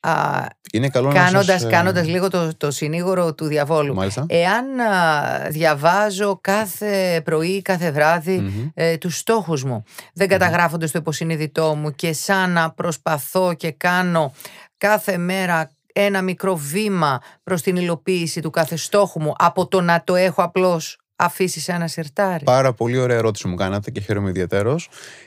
Α, 0.00 0.46
Είναι 0.72 0.88
καλό 0.88 1.08
να 1.08 1.14
κάνοντας, 1.14 1.60
σας, 1.60 1.64
ε, 1.64 1.68
κάνοντας 1.70 2.06
λίγο 2.06 2.28
το, 2.30 2.56
το 2.56 2.70
συνήγορο 2.70 3.34
του 3.34 3.44
διαβόλου. 3.46 3.94
Μάλιστα. 3.94 4.26
Εάν 4.28 4.80
α, 4.80 5.48
διαβάζω 5.48 6.38
κάθε 6.40 7.20
πρωί, 7.24 7.62
κάθε 7.62 7.90
βράδυ 7.90 8.38
Μμμ. 8.38 8.68
ε, 8.74 8.96
τους 8.96 9.18
στόχους 9.18 9.64
μου, 9.64 9.82
δεν 10.14 10.28
καταγράφονται 10.28 10.86
στο 10.86 10.98
υποσυνείδητό 10.98 11.74
μου 11.74 11.90
και 11.90 12.12
σαν 12.12 12.50
να 12.50 12.70
προσπαθώ 12.70 13.54
και 13.54 13.70
κάνω 13.70 14.32
κάθε 14.78 15.16
μέρα 15.16 15.70
ένα 15.92 16.22
μικρό 16.22 16.56
βήμα 16.56 17.20
προς 17.42 17.62
την 17.62 17.76
υλοποίηση 17.76 18.40
του 18.40 18.50
κάθε 18.50 18.76
στόχου 18.76 19.20
μου 19.20 19.34
από 19.38 19.66
το 19.68 19.80
να 19.80 20.04
το 20.04 20.14
έχω 20.14 20.42
απλώς 20.42 20.98
αφήσεις 21.20 21.62
σε 21.62 21.72
ένα 21.72 21.86
σιρτάρι. 21.88 22.44
Πάρα 22.44 22.72
πολύ 22.72 22.98
ωραία 22.98 23.16
ερώτηση 23.16 23.48
μου 23.48 23.54
κάνατε 23.54 23.90
και 23.90 24.00
χαίρομαι 24.00 24.28
ιδιαίτερω. 24.28 24.78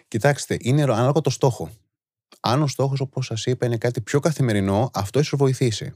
Κοιτάξτε, 0.07 0.57
είναι 0.59 0.81
ανάλογα 0.81 1.21
το 1.21 1.29
στόχο. 1.29 1.69
Αν 2.39 2.61
ο 2.61 2.67
στόχος, 2.67 2.99
όπως 2.99 3.25
σας 3.25 3.45
είπα, 3.45 3.65
είναι 3.65 3.77
κάτι 3.77 4.01
πιο 4.01 4.19
καθημερινό, 4.19 4.89
αυτό 4.93 5.19
ίσω 5.19 5.37
βοηθήσει. 5.37 5.93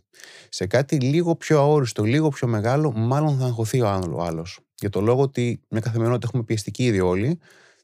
Σε 0.50 0.66
κάτι 0.66 1.00
λίγο 1.00 1.36
πιο 1.36 1.60
αόριστο, 1.60 2.04
λίγο 2.04 2.30
πιο 2.30 2.48
μεγάλο, 2.48 2.92
μάλλον 2.92 3.38
θα 3.38 3.46
αγχωθεί 3.46 3.82
ο 3.82 3.88
άλλο. 3.90 4.46
Για 4.80 4.90
το 4.90 5.02
λόγο 5.02 5.22
ότι 5.22 5.62
μια 5.70 5.82
καθημερινότητα 5.82 6.28
έχουμε 6.28 6.44
πιεστική 6.44 6.84
ήδη 6.86 7.00
όλοι. 7.00 7.40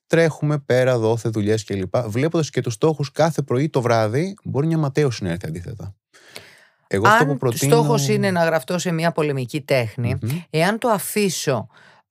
Τρέχουμε 0.08 0.58
πέρα, 0.60 0.98
δόθε, 0.98 1.30
δουλειές 1.30 1.64
κλπ. 1.64 1.98
Βλέποντας 1.98 2.50
και 2.50 2.62
τους 2.62 2.74
στόχους 2.74 3.12
κάθε 3.12 3.42
πρωί 3.42 3.70
το 3.70 3.82
βράδυ, 3.82 4.36
μπορεί 4.44 4.68
μια 4.68 4.78
ματέωση 4.78 5.24
να 5.24 5.30
έρθει 5.30 5.46
αντίθετα. 5.46 5.96
Εγώ 6.88 7.08
αυτό 7.08 7.26
που 7.26 7.32
Αν 7.32 7.38
προτείνω. 7.38 7.74
στόχος 7.74 8.08
είναι 8.08 8.32
να 8.32 8.44
γραφτώ 8.44 8.78
σε 8.78 8.92
μια 8.92 9.12
πολεμική 9.12 9.62
τέχνη, 9.62 10.16
Μμμ, 10.22 10.30
εάν 10.50 10.78
το 10.78 10.88
αφήσω 10.88 11.68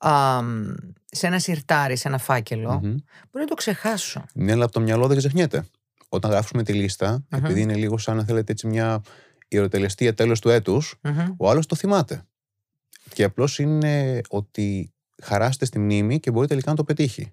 α, 0.08 0.42
μ, 0.42 0.72
σε 1.10 1.26
ένα 1.26 1.38
σιρτάρι, 1.38 1.96
σε 1.96 2.08
ένα 2.08 2.18
φάκελο, 2.18 2.72
μμμ. 2.72 2.80
μπορεί 2.80 3.44
να 3.44 3.46
το 3.46 3.54
ξεχάσω. 3.54 4.24
Ναι, 4.32 4.52
αλλά 4.52 4.64
από 4.64 4.72
το 4.72 4.80
μυαλό 4.80 5.06
δεν 5.06 5.16
ξεχνιέται. 5.16 5.64
Όταν 6.08 6.30
γράφουμε 6.30 6.62
τη 6.62 6.72
λιστα 6.72 7.10
Μμμ. 7.10 7.44
επειδή 7.44 7.60
είναι 7.60 7.74
λίγο 7.74 7.98
σαν 7.98 8.16
να 8.16 8.24
θέλετε 8.24 8.52
έτσι 8.52 8.66
μια 8.66 9.00
ιεροτελεστία 9.48 10.14
τέλος 10.14 10.40
του 10.40 10.48
έτους, 10.48 10.94
Μμμ. 11.02 11.34
ο 11.36 11.50
άλλος 11.50 11.66
το 11.66 11.76
θυμάται. 11.76 12.22
Και 13.12 13.24
απλώς 13.24 13.58
είναι 13.58 14.20
ότι 14.28 14.92
χαράστε 15.22 15.64
στη 15.64 15.78
μνήμη 15.78 16.20
και 16.20 16.30
μπορεί 16.30 16.46
τελικά 16.46 16.70
να 16.70 16.76
το 16.76 16.84
πετύχει. 16.84 17.32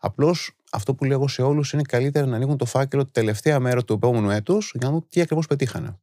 Απλώς 0.00 0.52
αυτό 0.70 0.94
που 0.94 1.04
λέγω 1.04 1.28
σε 1.28 1.42
όλους 1.42 1.72
είναι 1.72 1.82
καλύτερα 1.82 2.26
να 2.26 2.36
ανοίγουν 2.36 2.56
το 2.56 2.64
φάκελο 2.64 3.04
τη 3.04 3.10
τελευταία 3.10 3.60
μέρα 3.60 3.84
του 3.84 3.92
επόμενου 3.92 4.30
έτους 4.30 4.72
για 4.78 4.86
να 4.86 4.92
δουν 4.92 5.06
τι 5.08 5.20
ακριβώς 5.20 5.46
πετύχανε. 5.46 5.98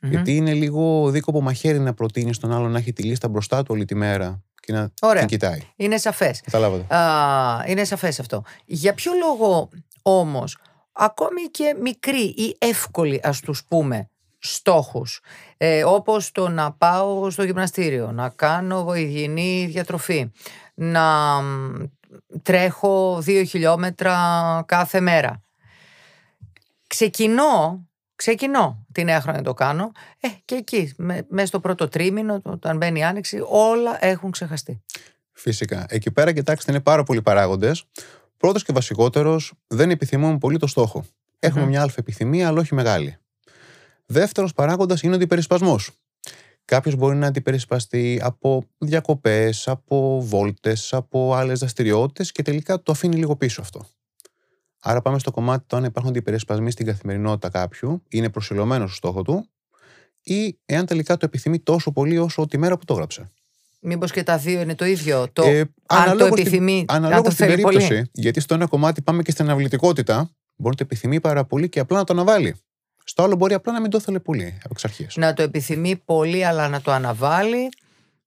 Μμμ. 0.00 0.10
Γιατί 0.10 0.36
είναι 0.36 0.52
λίγο 0.54 1.10
δίκοπο 1.10 1.40
μαχαίρι 1.40 1.78
να 1.78 1.94
προτείνεις 1.94 2.38
τον 2.38 2.52
άλλο 2.52 2.68
να 2.68 2.78
έχει 2.78 2.92
τη 2.92 3.02
λίστα 3.02 3.28
μπροστά 3.28 3.62
του 3.62 3.68
όλη 3.74 3.84
τη 3.84 3.94
μέρα 3.94 4.42
και 4.66 4.72
να 4.72 4.90
Ωραία. 5.02 5.20
την 5.20 5.28
κοιτάει. 5.28 5.60
Είναι 5.76 5.98
σαφές. 5.98 6.40
Καταλάβατε. 6.40 6.94
Α, 6.94 7.64
είναι 7.66 7.84
σαφές 7.84 8.20
αυτό. 8.20 8.42
Για 8.64 8.94
ποιο 8.94 9.12
λόγο 9.12 9.68
όμως, 10.02 10.58
ακόμη 10.92 11.42
και 11.42 11.76
μικροί 11.80 12.22
ή 12.22 12.56
εύκολοι 12.58 13.20
ας 13.22 13.40
τους 13.40 13.64
πούμε 13.64 14.10
στόχους, 14.38 15.20
ε, 15.56 15.84
όπως 15.84 16.32
το 16.32 16.48
να 16.48 16.72
πάω 16.72 17.30
στο 17.30 17.42
γυμναστήριο, 17.42 18.12
να 18.12 18.28
κάνω 18.28 18.94
υγιεινή 18.94 19.66
διατροφή, 19.66 20.30
να 20.74 21.40
μ, 21.42 21.72
τρέχω 22.42 23.18
δύο 23.20 23.44
χιλιόμετρα 23.44 24.16
κάθε 24.66 25.00
μέρα. 25.00 25.42
Ξεκινώ, 26.86 27.86
ξεκινώ 28.22 28.86
τη 28.92 29.04
νέα 29.04 29.20
χρόνια 29.20 29.40
να 29.40 29.46
το 29.46 29.54
κάνω, 29.54 29.92
ε, 30.20 30.28
και 30.44 30.54
εκεί, 30.54 30.92
με- 30.96 31.26
μέσα 31.28 31.46
στο 31.46 31.60
πρώτο 31.60 31.88
τρίμηνο, 31.88 32.40
όταν 32.44 32.76
μπαίνει 32.76 32.98
η 32.98 33.02
άνοιξη, 33.02 33.38
όλα 33.48 34.04
έχουν 34.04 34.30
ξεχαστεί. 34.30 34.82
Φυσικά. 35.32 35.86
Εκεί 35.88 36.10
πέρα, 36.10 36.32
κοιτάξτε, 36.32 36.70
είναι 36.72 36.80
πάρα 36.80 37.02
πολλοί 37.02 37.22
παράγοντες. 37.22 37.84
Πρώτος 38.36 38.64
και 38.64 38.72
βασικότερος, 38.72 39.52
δεν 39.66 39.90
επιθυμούμε 39.90 40.38
πολύ 40.38 40.58
το 40.58 40.66
στόχο. 40.66 41.04
Έχουμε 41.38 41.62
Μμμ. 41.62 41.68
μια 41.68 41.82
αλφα 41.82 41.96
επιθυμία, 41.98 42.48
αλλά 42.48 42.60
όχι 42.60 42.74
μεγάλη. 42.74 43.16
Δεύτερος 44.06 44.52
παράγοντας 44.52 45.02
είναι 45.02 45.12
ο 45.12 45.16
αντιπερισπασμός. 45.16 45.90
Κάποιος 46.64 46.94
μπορεί 46.94 47.16
να 47.16 47.26
αντιπερισπαστεί 47.26 48.20
από 48.22 48.64
διακοπές, 48.78 49.68
από 49.68 50.20
βόλτες, 50.22 50.92
από 50.92 51.34
άλλες 51.34 51.58
δραστηριότητες 51.58 52.32
και 52.32 52.42
τελικά 52.42 52.82
το 52.82 52.92
αφήνει 52.92 53.16
λίγο 53.16 53.36
πίσω 53.36 53.60
αυτό. 53.60 53.86
Άρα 54.84 55.02
πάμε 55.02 55.18
στο 55.18 55.30
κομμάτι 55.30 55.64
το 55.66 55.76
αν 55.76 55.84
υπάρχουν 55.84 56.10
αντιπερισπασμοί 56.10 56.70
στην 56.70 56.86
καθημερινότητα 56.86 57.48
κάποιου, 57.48 58.02
είναι 58.08 58.28
προσιλωμένος 58.30 58.88
στο 58.88 58.96
στόχο 58.96 59.22
του 59.22 59.48
ή 60.22 60.58
εάν 60.66 60.86
τελικά 60.86 61.16
το 61.16 61.26
επιθυμεί 61.26 61.58
τόσο 61.58 61.92
πολύ 61.92 62.18
όσο 62.18 62.46
τη 62.46 62.58
μέρα 62.58 62.76
που 62.78 62.84
το 62.84 62.92
έγραψε. 62.94 63.30
Μήπως 63.80 64.10
και 64.12 64.22
τα 64.22 64.38
δύο 64.38 64.60
είναι 64.60 64.74
το 64.74 64.84
ίδιο. 64.84 65.28
Το, 65.32 65.42
Ε, 65.42 65.58
αν 65.60 65.66
το 65.86 65.94
αναλόγως 65.94 66.34
την- 66.34 66.40
επιθυμεί, 66.46 66.84
αν 66.88 66.96
Αναλόγως 66.96 67.24
το 67.24 67.30
στην 67.30 67.46
θέλει 67.46 67.62
περίπτωση. 67.62 67.88
πολύ. 67.88 68.10
Γιατί 68.12 68.40
στο 68.40 68.54
ένα 68.54 68.66
κομμάτι 68.66 69.02
πάμε 69.02 69.22
και 69.22 69.30
στην 69.30 69.44
αναβλητικότητα, 69.44 70.14
μπορεί 70.56 70.68
να 70.68 70.74
το 70.74 70.82
επιθυμεί 70.82 71.20
πάρα 71.20 71.44
πολύ 71.44 71.68
και 71.68 71.80
απλά 71.80 71.98
να 71.98 72.04
το 72.04 72.12
αναβάλει. 72.12 72.54
Στο 73.04 73.22
άλλο 73.22 73.34
μπορεί 73.36 73.54
απλά 73.54 73.72
να 73.72 73.80
μην 73.80 73.90
το 73.90 73.98
ήθελε 74.00 74.18
πολύ 74.18 74.54
από 74.58 74.68
εξ 74.70 74.84
αρχή. 74.84 75.06
Να 75.14 75.34
το 75.34 75.42
επιθυμεί 75.42 75.96
πολύ, 75.96 76.44
αλλά 76.46 76.68
να 76.68 76.80
το 76.80 76.92
αναβάλει. 76.92 77.68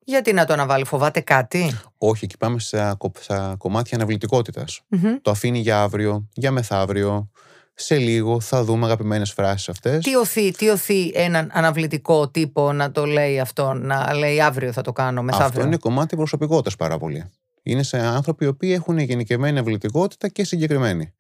Γιατί 0.07 0.33
να 0.33 0.45
το 0.45 0.53
αναβάλει, 0.53 0.85
φοβάται 0.85 1.19
κάτι; 1.19 1.79
Όχι, 1.97 2.25
εκεί 2.25 2.37
πάμε 2.37 2.59
στα, 2.59 2.95
κο- 2.97 3.11
στα 3.19 3.55
κομμάτια 3.57 3.97
αναβλητικότητας. 3.97 4.81
Μμμ. 4.87 5.15
Το 5.21 5.31
αφήνει 5.31 5.59
για 5.59 5.81
αύριο, 5.81 6.27
για 6.33 6.51
μεθαύριο. 6.51 7.29
Σε 7.77 7.97
λίγο 7.97 8.39
θα 8.39 8.63
δούμε 8.63 8.85
αγαπημένες 8.85 9.31
φράσεις 9.31 9.69
αυτές. 9.69 10.03
Τι 10.03 10.15
οθεί, 10.15 10.51
τι 10.51 10.69
οθεί 10.69 11.11
έναν 11.13 11.49
αναβλητικό 11.53 12.29
τύπο 12.29 12.71
να 12.73 12.91
το 12.91 13.05
λέει 13.05 13.39
αυτό, 13.39 13.73
να 13.73 14.13
λέει 14.13 14.41
αύριο 14.41 14.71
θα 14.71 14.81
το 14.81 14.91
κάνω, 14.91 15.21
μεθαύριο. 15.21 15.47
Αυτό 15.47 15.61
είναι 15.61 15.77
κομμάτι 15.77 16.15
προσωπικότητας 16.15 16.75
πάρα 16.75 16.97
πολύ. 16.97 17.23
Είναι 17.63 17.83
σε 17.83 17.97
άνθρωποι 17.97 18.45
οι 18.45 18.47
οποίοι 18.47 18.71
έχουν 18.75 18.97
γενικευμένη 18.97 19.59
αυλητικότητα 19.59 20.27
και 20.27 20.43
συγκεκριμένη. 20.43 21.13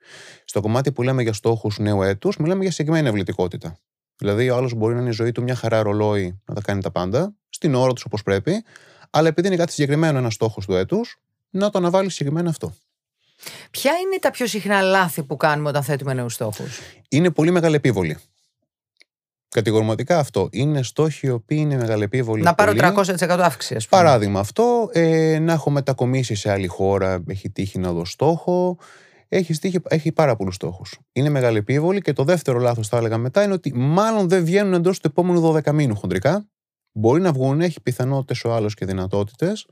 Στο 0.45 0.61
κομμάτι 0.61 0.91
που 0.91 1.03
λέμε 1.03 1.21
για 1.21 1.33
στόχους 1.33 1.77
νέου 1.79 2.01
έτους, 2.01 2.37
μιλάμε 2.37 2.61
για 2.61 2.71
συγκεκριμένη 2.71 3.07
αυλητικότητα. 3.07 3.77
Δηλαδή, 4.17 4.49
ο 4.49 4.55
άλλος 4.55 4.73
μπορεί 4.73 4.93
να 4.93 4.99
είναι 4.99 5.09
η 5.09 5.13
ζωή 5.13 5.31
του 5.31 5.43
μια 5.43 5.55
χαρά 5.55 5.83
ρολόι 5.83 6.41
να 6.45 6.53
τα 6.53 6.61
κάνει 6.61 6.81
τα 6.81 6.91
πάντα, 6.91 7.33
στην 7.49 7.75
ώρα 7.75 7.93
τους 7.93 8.03
όπως 8.03 8.23
πρέπει, 8.23 8.63
αλλά 9.09 9.27
επειδή 9.27 9.47
είναι 9.47 9.55
κάτι 9.55 9.71
συγκεκριμένο 9.71 10.17
ένα 10.17 10.29
στόχος 10.29 10.65
του 10.65 10.73
έτους, 10.73 11.21
να 11.49 11.69
το 11.69 11.77
αναβάλει 11.77 12.09
συγκεκριμένα 12.09 12.49
αυτό. 12.49 12.73
Ποια 13.71 13.91
είναι 13.91 14.19
τα 14.19 14.31
πιο 14.31 14.47
συχνά 14.47 14.81
λάθη 14.81 15.23
που 15.23 15.37
κάνουμε 15.37 15.69
όταν 15.69 15.83
θέτουμε 15.83 16.13
νέους 16.13 16.33
στόχους; 16.33 16.79
Είναι 17.09 17.31
πολύ 17.31 17.51
μεγαλεπίβολη. 17.51 18.17
Κατηγορηματικά 19.49 20.19
αυτό. 20.19 20.49
Είναι 20.51 20.83
στόχοι 20.83 21.27
οι 21.27 21.29
οποίοι 21.29 21.57
είναι 21.61 21.75
μεγαλεπίβολοι. 21.75 22.43
Να 22.43 22.55
πάρω 22.55 22.73
πολύ. 22.73 22.93
300% 23.19 23.39
αύξηση, 23.41 23.75
ας 23.75 23.87
πούμε. 23.87 24.01
Παράδειγμα 24.01 24.39
αυτό, 24.39 24.89
ε, 24.91 25.39
να 25.39 25.53
έχω 25.53 25.69
μετακομίσει 25.69 26.35
σε 26.35 26.51
άλλη 26.51 26.67
χώρα, 26.67 27.23
έχει 27.27 27.49
τύχει 27.49 27.79
να 27.79 27.91
δω 27.91 28.05
στόχο, 28.05 28.77
έχει, 29.27 29.53
τύχει, 29.53 29.79
έχει 29.87 30.11
πάρα 30.11 30.35
πολλούς 30.35 30.55
στόχους. 30.55 30.99
Είναι 31.11 31.29
μεγάλη 31.29 31.57
επίβολη 31.57 32.01
και 32.01 32.13
το 32.13 32.23
δεύτερο 32.23 32.59
λάθος, 32.59 32.87
θα 32.87 32.97
έλεγα 32.97 33.17
μετά, 33.17 33.43
είναι 33.43 33.53
ότι 33.53 33.73
μάλλον 33.75 34.27
δεν 34.29 34.45
βγαίνουν 34.45 34.73
εντός 34.73 34.99
του 34.99 35.07
επόμενου 35.07 35.41
12 35.41 35.71
μήνου 35.71 35.95
χοντρικά. 35.95 36.47
Μπορεί 36.91 37.21
να 37.21 37.31
βγουν, 37.31 37.61
έχει 37.61 37.81
πιθανότητες 37.81 38.43
ο 38.43 38.53
άλλος 38.53 38.73
και 38.73 38.85
δυνατότητες, 38.85 39.67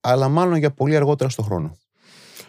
αλλά 0.00 0.28
μάλλον 0.28 0.56
για 0.56 0.70
πολύ 0.70 0.96
αργότερα 0.96 1.30
στο 1.30 1.42
χρόνο. 1.42 1.78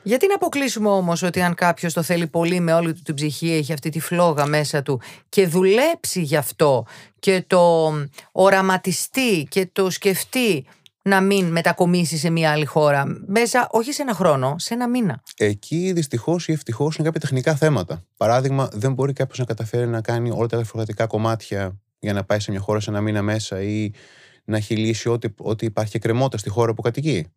Γιατί 0.04 0.28
να 0.28 0.36
αποκλείσουμε 0.36 0.90
όμως 0.90 1.24
ότι 1.24 1.42
αν 1.42 1.54
κάποιος 1.54 1.94
το 1.94 2.02
θέλει 2.02 2.28
πολύ 2.28 2.60
με 2.60 2.74
όλη 2.74 2.94
του 2.94 3.02
την 3.02 3.16
ψυχή, 3.16 3.52
έχει 3.52 3.74
αυτή 3.74 3.90
τη 3.90 4.00
φλόγα 4.00 4.46
μέσα 4.46 4.82
του 4.82 5.02
και 5.30 5.48
δουλέψει 5.48 6.22
γι' 6.22 6.36
αυτό 6.36 6.86
και 7.20 7.44
το 7.48 7.94
οραματιστεί 8.32 9.48
και 9.50 9.70
το 9.72 9.90
σκεφτεί 9.90 10.66
να 11.02 11.22
μην 11.22 11.46
μετακομίσει 11.46 12.18
σε 12.18 12.30
μια 12.30 12.52
άλλη 12.52 12.66
χώρα 12.66 13.06
μέσα, 13.26 13.68
όχι 13.72 13.92
σε 13.94 14.02
ένα 14.02 14.14
χρόνο, 14.14 14.56
σε 14.58 14.74
ένα 14.74 14.90
μήνα. 14.90 15.24
Εκεί 15.38 15.92
δυστυχώς 15.94 16.48
ή 16.48 16.52
ευτυχώς 16.52 16.96
είναι 16.96 17.06
κάποια 17.06 17.22
τεχνικά 17.22 17.56
θέματα. 17.56 18.04
Παράδειγμα, 18.18 18.70
δεν 18.74 18.94
μπορεί 18.94 19.14
κάποιος 19.14 19.40
να 19.40 19.46
καταφέρει 19.46 19.88
να 19.88 20.02
κάνει 20.02 20.32
όλα 20.32 20.48
τα 20.48 20.58
διαφορετικά 20.58 21.08
κομμάτια 21.08 21.80
για 22.00 22.14
να 22.14 22.24
πάει 22.24 22.40
σε 22.40 22.52
μια 22.52 22.60
χώρα 22.60 22.80
σε 22.80 22.90
ένα 22.90 23.02
μήνα 23.02 23.22
μέσα 23.22 23.62
ή 23.62 23.92
να 24.44 24.58
έχει 24.58 24.76
λύσει 24.76 25.10
ό,τι, 25.10 25.28
ό,τι 25.38 25.66
υπάρχει 25.66 25.98
εκκρεμότητα 25.98 26.38
στη 26.38 26.50
χώρα 26.50 26.74
που 26.74 26.82
κατοικεί. 26.82 27.28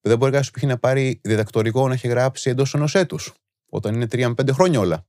Δεν 0.00 0.18
μπορεί 0.18 0.30
κάποιος 0.30 0.50
που 0.50 0.58
έχει 0.58 0.66
να 0.66 0.78
πάρει 0.78 1.20
διδακτορικό 1.22 1.88
να 1.88 1.94
έχει 1.94 2.08
γράψει 2.08 2.50
εντός 2.50 2.74
ενός 2.74 2.94
έτους, 2.94 3.34
όταν 3.70 3.94
είναι 3.94 4.04
3 4.04 4.18
με 4.18 4.34
5 4.42 4.52
χρόνια 4.52 4.80
όλα. 4.80 5.06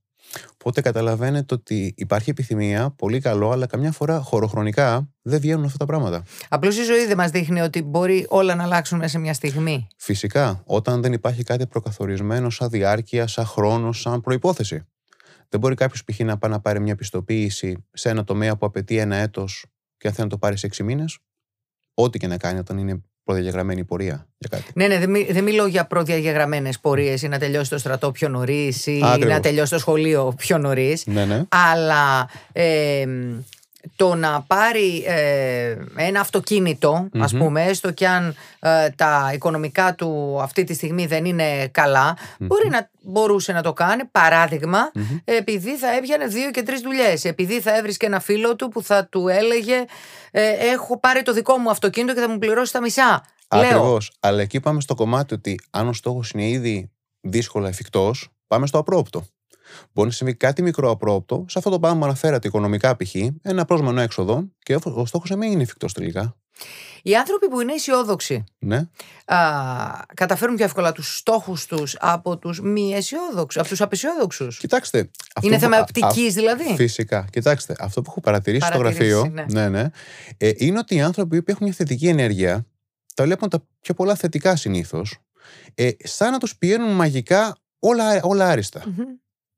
Οπότε 0.52 0.80
καταλαβαίνετε 0.80 1.54
ότι 1.54 1.94
υπάρχει 1.96 2.30
επιθυμία, 2.30 2.90
πολύ 2.90 3.20
καλό, 3.20 3.50
αλλά 3.50 3.66
καμιά 3.66 3.92
φορά 3.92 4.20
χωροχρονικά 4.20 5.08
δεν 5.22 5.40
βγαίνουν 5.40 5.64
αυτά 5.64 5.78
τα 5.78 5.86
πράγματα. 5.86 6.22
Απλώς 6.48 6.78
η 6.78 6.82
ζωή 6.82 7.06
δεν 7.06 7.16
μας 7.16 7.30
δείχνει 7.30 7.60
ότι 7.60 7.82
μπορεί 7.82 8.26
όλα 8.28 8.54
να 8.54 8.62
αλλάξουν 8.62 8.98
μέσα 8.98 9.10
σε 9.10 9.18
μια 9.18 9.34
στιγμή. 9.34 9.86
Φυσικά, 9.96 10.62
όταν 10.64 11.02
δεν 11.02 11.12
υπάρχει 11.12 11.42
κάτι 11.42 11.66
προκαθορισμένο 11.66 12.50
σαν 12.50 12.70
διάρκεια, 12.70 13.26
σαν 13.26 13.46
χρόνο, 13.46 13.92
σαν 13.92 14.20
προπόθεση. 14.20 14.84
Δεν 15.48 15.60
μπορεί 15.60 15.74
κάποιος 15.74 16.04
π.χ. 16.04 16.18
να 16.18 16.38
πάει 16.38 16.50
να 16.50 16.60
πάρει 16.60 16.80
μια 16.80 16.94
πιστοποίηση 16.94 17.84
σε 17.92 18.08
ένα 18.08 18.24
τομέα 18.24 18.56
που 18.56 18.66
απαιτεί 18.66 18.96
ένα 18.96 19.16
έτος 19.16 19.66
και 19.96 20.08
αν 20.08 20.14
θέλει 20.14 20.24
να 20.26 20.32
το 20.32 20.38
πάρει 20.38 20.56
σε 20.56 20.68
6 20.76 20.84
μήνες. 20.84 21.18
Ό,τι 21.94 22.18
και 22.18 22.26
να 22.26 22.36
κάνει 22.36 22.58
όταν 22.58 22.78
είναι 22.78 23.02
προδιαγεγραμμένη 23.26 23.80
η 23.80 23.84
πορεία 23.84 24.26
για 24.38 24.48
κάτι. 24.58 24.70
Ναι, 24.74 24.86
ναι, 24.86 24.98
δεν, 24.98 25.10
μι- 25.10 25.32
δεν 25.32 25.44
μιλώ 25.44 25.66
για 25.66 25.86
προδιαγεγραμμένες 25.86 26.78
πορείες 26.80 27.22
ή 27.22 27.28
να 27.28 27.38
τελειώσει 27.38 27.70
το 27.70 27.78
στρατό 27.78 28.10
πιο 28.10 28.28
νωρίς 28.28 28.86
ή 28.86 29.00
Ακριβώς. 29.04 29.32
να 29.32 29.40
τελειώσει 29.40 29.70
το 29.72 29.78
σχολείο 29.78 30.34
πιο 30.36 30.58
νωρίς. 30.58 31.06
Ναι, 31.06 31.24
ναι. 31.24 31.42
Αλλά 31.48 32.28
ε, 32.52 33.06
το 33.96 34.14
να 34.14 34.44
πάρει 34.46 35.04
ε, 35.06 35.76
ένα 35.96 36.20
αυτοκίνητο, 36.20 37.08
ας 37.18 37.32
Μμμ. 37.32 37.38
πούμε, 37.38 37.64
έστω 37.64 37.90
και 37.90 38.08
αν 38.08 38.34
ε, 38.60 38.90
τα 38.90 39.30
οικονομικά 39.34 39.94
του 39.94 40.38
αυτή 40.42 40.64
τη 40.64 40.74
στιγμή 40.74 41.06
δεν 41.06 41.24
είναι 41.24 41.68
καλά, 41.68 42.16
μπορεί 42.38 42.68
να, 42.68 42.90
μπορούσε 43.00 43.52
να 43.52 43.62
το 43.62 43.72
κάνει, 43.72 44.04
παράδειγμα, 44.04 44.90
Μμμ. 44.94 45.18
επειδή 45.24 45.76
θα 45.76 45.96
έβγαινε 45.96 46.26
δύο 46.26 46.50
και 46.50 46.62
τρεις 46.62 46.80
δουλειές, 46.80 47.24
επειδή 47.24 47.60
θα 47.60 47.76
έβρισκε 47.76 48.06
ένα 48.06 48.20
φίλο 48.20 48.56
του 48.56 48.68
που 48.68 48.82
θα 48.82 49.06
του 49.06 49.28
έλεγε 49.28 49.84
ε, 50.30 50.50
έχω 50.72 51.00
πάρει 51.00 51.22
το 51.22 51.32
δικό 51.32 51.56
μου 51.58 51.70
αυτοκίνητο 51.70 52.14
και 52.14 52.20
θα 52.20 52.28
μου 52.28 52.38
πληρώσει 52.38 52.72
τα 52.72 52.80
μισά. 52.80 53.24
Λέω, 53.54 53.64
Ακριβώς. 53.64 54.12
Αλλά 54.20 54.40
εκεί 54.42 54.60
πάμε 54.60 54.80
στο 54.80 54.94
κομμάτι 54.94 55.34
ότι 55.34 55.60
αν 55.70 55.88
ο 55.88 55.92
στόχος 55.92 56.30
είναι 56.30 56.48
ήδη 56.48 56.90
δύσκολα 57.20 57.68
εφικτός, 57.68 58.28
πάμε 58.46 58.66
στο 58.66 58.78
απρόπτο. 58.78 59.26
Μπορεί 59.92 60.08
να 60.08 60.14
συμβεί 60.14 60.34
κάτι 60.34 60.62
μικρό 60.62 60.90
απρόπτο, 60.90 61.44
σε 61.48 61.58
αυτό 61.58 61.70
το 61.70 61.80
πράγμα 61.80 61.98
που 61.98 62.04
αναφέρατε 62.04 62.48
οικονομικά 62.48 62.96
π.χ., 62.96 63.14
ένα 63.42 63.64
πρόσμανο 63.64 64.00
έξοδο 64.00 64.44
και 64.58 64.74
ο- 64.74 64.80
ο 64.94 65.06
στόχος 65.06 65.30
να 65.30 65.36
μην 65.36 65.52
είναι 65.52 65.62
εφικτός 65.62 65.92
τελικά. 65.92 66.36
οι 67.02 67.16
άνθρωποι 67.16 67.48
που 67.48 67.60
είναι 67.60 67.72
αισιόδοξοι 67.72 68.44
Ναι. 68.58 68.76
α, 69.24 69.36
καταφέρουν 70.14 70.56
πιο 70.56 70.64
εύκολα 70.64 70.92
τους 70.92 71.16
στόχους 71.16 71.66
τους 71.66 71.96
από 72.00 72.38
τους 72.38 72.60
μη 72.60 72.94
αισιόδοξους, 72.94 73.60
από 73.60 73.68
τους 73.70 73.80
απεσιόδοξους; 73.80 74.58
Κοιτάξτε. 74.58 75.10
αυτό 75.34 75.48
Είναι 75.48 75.56
που- 75.56 75.62
θέμα 75.62 75.76
α- 75.76 75.80
οπτικής 75.80 76.34
δηλαδή. 76.34 76.74
Φυσικά. 76.74 77.26
Κοιτάξτε, 77.32 77.74
αυτό 77.78 78.02
που 78.02 78.10
έχω 78.10 78.20
παρατηρήσει 78.20 78.66
στο 78.66 78.76
Παρατηρήσεις, 78.78 79.12
γραφείο 79.14 79.32
ναι. 79.32 79.44
ναι, 79.48 79.68
ναι, 79.68 79.88
ε, 80.36 80.50
είναι 80.56 80.78
ότι 80.78 80.94
οι 80.94 81.00
άνθρωποι 81.00 81.42
που 81.42 81.50
έχουν 81.50 81.64
μια 81.66 81.74
θετική 81.76 82.08
ενέργεια 82.08 82.66
τα 83.14 83.24
βλέπουν 83.24 83.48
τα 83.48 83.66
πιο 83.80 83.94
πολλά 83.94 84.14
θετικά 84.14 84.56
συνήθως, 84.56 85.18
ε, 85.74 85.90
σαν 85.98 86.30
να 86.32 86.38
τους 86.38 86.56
πηγαίνουν 86.56 86.92
μαγικά 86.92 87.56
όλα, 87.78 88.20
όλα 88.22 88.48
άριστα. 88.48 88.82
Μμμ. 88.86 89.04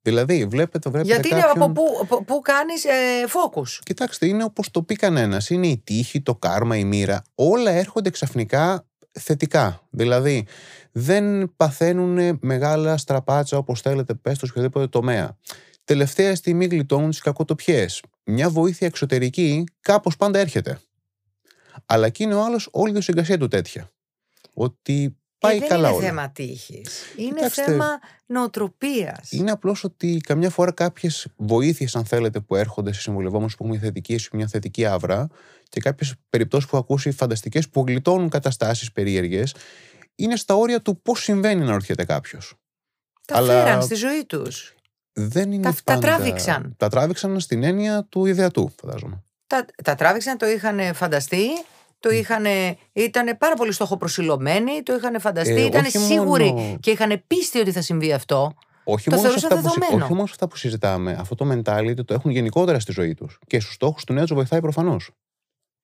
Δηλαδή, 0.08 0.46
βλέπετε, 0.46 0.90
βλέπετε 0.90 1.12
Γιατί 1.12 1.28
είναι 1.28 1.40
κάποιον... 1.40 1.62
από 1.62 1.72
πού, 1.72 1.98
από 2.02 2.24
πού 2.24 2.40
κάνεις 2.40 2.84
ε, 2.84 2.90
focus; 3.26 3.68
Κοιτάξτε, 3.82 4.26
είναι 4.26 4.44
όπως 4.44 4.70
το 4.70 4.82
πει 4.82 4.96
κανένας. 4.96 5.50
Είναι 5.50 5.66
η 5.66 5.78
τύχη, 5.84 6.20
το 6.20 6.34
κάρμα, 6.34 6.76
η 6.76 6.84
μοίρα. 6.84 7.22
Όλα 7.34 7.70
έρχονται 7.70 8.10
ξαφνικά 8.10 8.86
θετικά. 9.12 9.86
Δηλαδή, 9.90 10.46
δεν 10.92 11.52
παθαίνουν 11.56 12.38
μεγάλα 12.42 12.96
στραπάτσα 12.96 13.56
όπως 13.56 13.80
θέλετε, 13.80 14.14
πέστε 14.14 14.46
σε 14.46 14.52
οποιοδήποτε 14.52 14.86
τομέα. 14.86 15.36
Τελευταία 15.84 16.34
στιγμή 16.34 16.66
γλιτώνουν 16.66 17.10
τις 17.10 17.20
κακοτοπιές. 17.20 18.02
Μια 18.24 18.50
βοήθεια 18.50 18.86
εξωτερική 18.86 19.64
κάπως 19.80 20.16
πάντα 20.16 20.38
έρχεται. 20.38 20.78
Αλλά 21.86 22.06
εκεί 22.06 22.22
είναι 22.22 22.34
ο 22.34 22.44
άλλος 22.44 22.68
όλη 22.72 22.98
η 22.98 23.00
συγκασία 23.00 23.38
του 23.38 23.48
τέτοια. 23.48 23.90
Ότι 24.54 25.17
πάει 25.38 25.56
ε, 25.56 25.58
δεν 25.58 25.68
καλά 25.68 25.88
είναι 25.88 25.96
όλα. 25.96 26.06
θέμα 26.06 26.30
τύχης. 26.30 27.02
Είναι 27.16 27.34
Κοιτάξτε, 27.34 27.62
θέμα 27.64 27.98
νοοτροπίας. 28.26 29.32
Είναι 29.32 29.50
απλώς 29.50 29.84
ότι 29.84 30.20
καμιά 30.26 30.50
φορά 30.50 30.72
κάποιες 30.72 31.26
βοήθειες, 31.36 31.96
αν 31.96 32.04
θέλετε, 32.04 32.40
που 32.40 32.56
έρχονται 32.56 32.92
σε 32.92 33.00
συμβουλευόμενους 33.00 33.56
που 33.56 33.64
έχουν 33.64 33.76
μια 33.76 33.84
θετική 33.86 34.12
αίσθηση, 34.12 34.36
μια 34.36 34.46
θετική 34.46 34.86
άβρα 34.86 35.26
και 35.68 35.80
κάποιες 35.80 36.14
περιπτώσεις 36.30 36.68
που 36.68 36.76
έχω 36.76 36.84
ακούσει 36.84 37.10
φανταστικές 37.10 37.68
που 37.68 37.84
γλιτώνουν 37.86 38.28
καταστάσεις 38.28 38.92
περίεργες, 38.92 39.54
είναι 40.14 40.36
στα 40.36 40.54
όρια 40.54 40.82
του 40.82 41.02
πώς 41.02 41.22
συμβαίνει 41.22 41.64
να 41.64 41.72
ρωτιέται 41.72 42.04
κάποιος. 42.04 42.54
Τα 43.26 43.36
αλλά- 43.36 43.62
φέραν 43.64 43.82
στη 43.82 43.94
ζωή 43.94 44.24
τους. 44.24 44.74
Δεν 45.12 45.52
είναι 45.52 45.62
Τα- 45.62 45.72
τα 45.72 45.80
πάντα... 45.84 46.00
τράβηξαν. 46.00 46.74
Τα 46.76 46.88
τράβηξαν 46.88 47.40
στην 47.40 47.62
έννοια 47.62 48.04
του 48.08 48.26
ιδεατού, 48.26 48.72
φαντάζομαι. 48.80 49.22
Τα, 49.46 49.64
τα 49.84 49.94
τράβηξαν, 49.94 50.38
το 50.38 50.46
είχαν 50.46 50.94
φανταστεί, 50.94 51.44
το 52.00 52.10
είχαν, 52.10 52.44
ήταν 52.92 53.36
πάρα 53.38 53.54
πολύ 53.54 53.72
στοχοπροσιλωμένοι, 53.72 54.82
το 54.82 54.94
είχαν 54.94 55.20
φανταστεί, 55.20 55.52
Ε, 55.60 55.64
ήταν 55.64 55.84
όχι 55.84 55.98
σίγουροι 55.98 56.52
μόνο- 56.52 56.76
και 56.80 56.90
είχαν 56.90 57.22
πίστη 57.26 57.58
ότι 57.58 57.72
θα 57.72 57.80
συμβεί 57.82 58.12
αυτό. 58.12 58.54
Όχι 58.84 59.10
Το 59.10 59.16
μόνο, 59.16 59.22
σε 59.22 59.28
θεωρούσαν 59.28 59.52
αυτά 59.52 59.62
που, 59.62 59.68
συ- 59.68 59.78
δεδομένο. 59.80 60.04
όχι 60.04 60.14
μόνο 60.14 60.26
σε 60.26 60.32
αυτά 60.32 60.48
που 60.48 60.56
συζητάμε. 60.56 61.16
Αυτό 61.20 61.34
το 61.34 61.50
mentality 61.52 62.04
το 62.04 62.14
έχουν 62.14 62.30
γενικότερα 62.30 62.78
στη 62.80 62.92
ζωή 62.92 63.14
τους. 63.14 63.38
Και 63.46 63.60
στους 63.60 63.74
στόχους 63.74 64.04
του 64.04 64.12
νέου 64.12 64.24
τους 64.24 64.34
βοηθάει 64.34 64.60
προφανώς. 64.60 65.10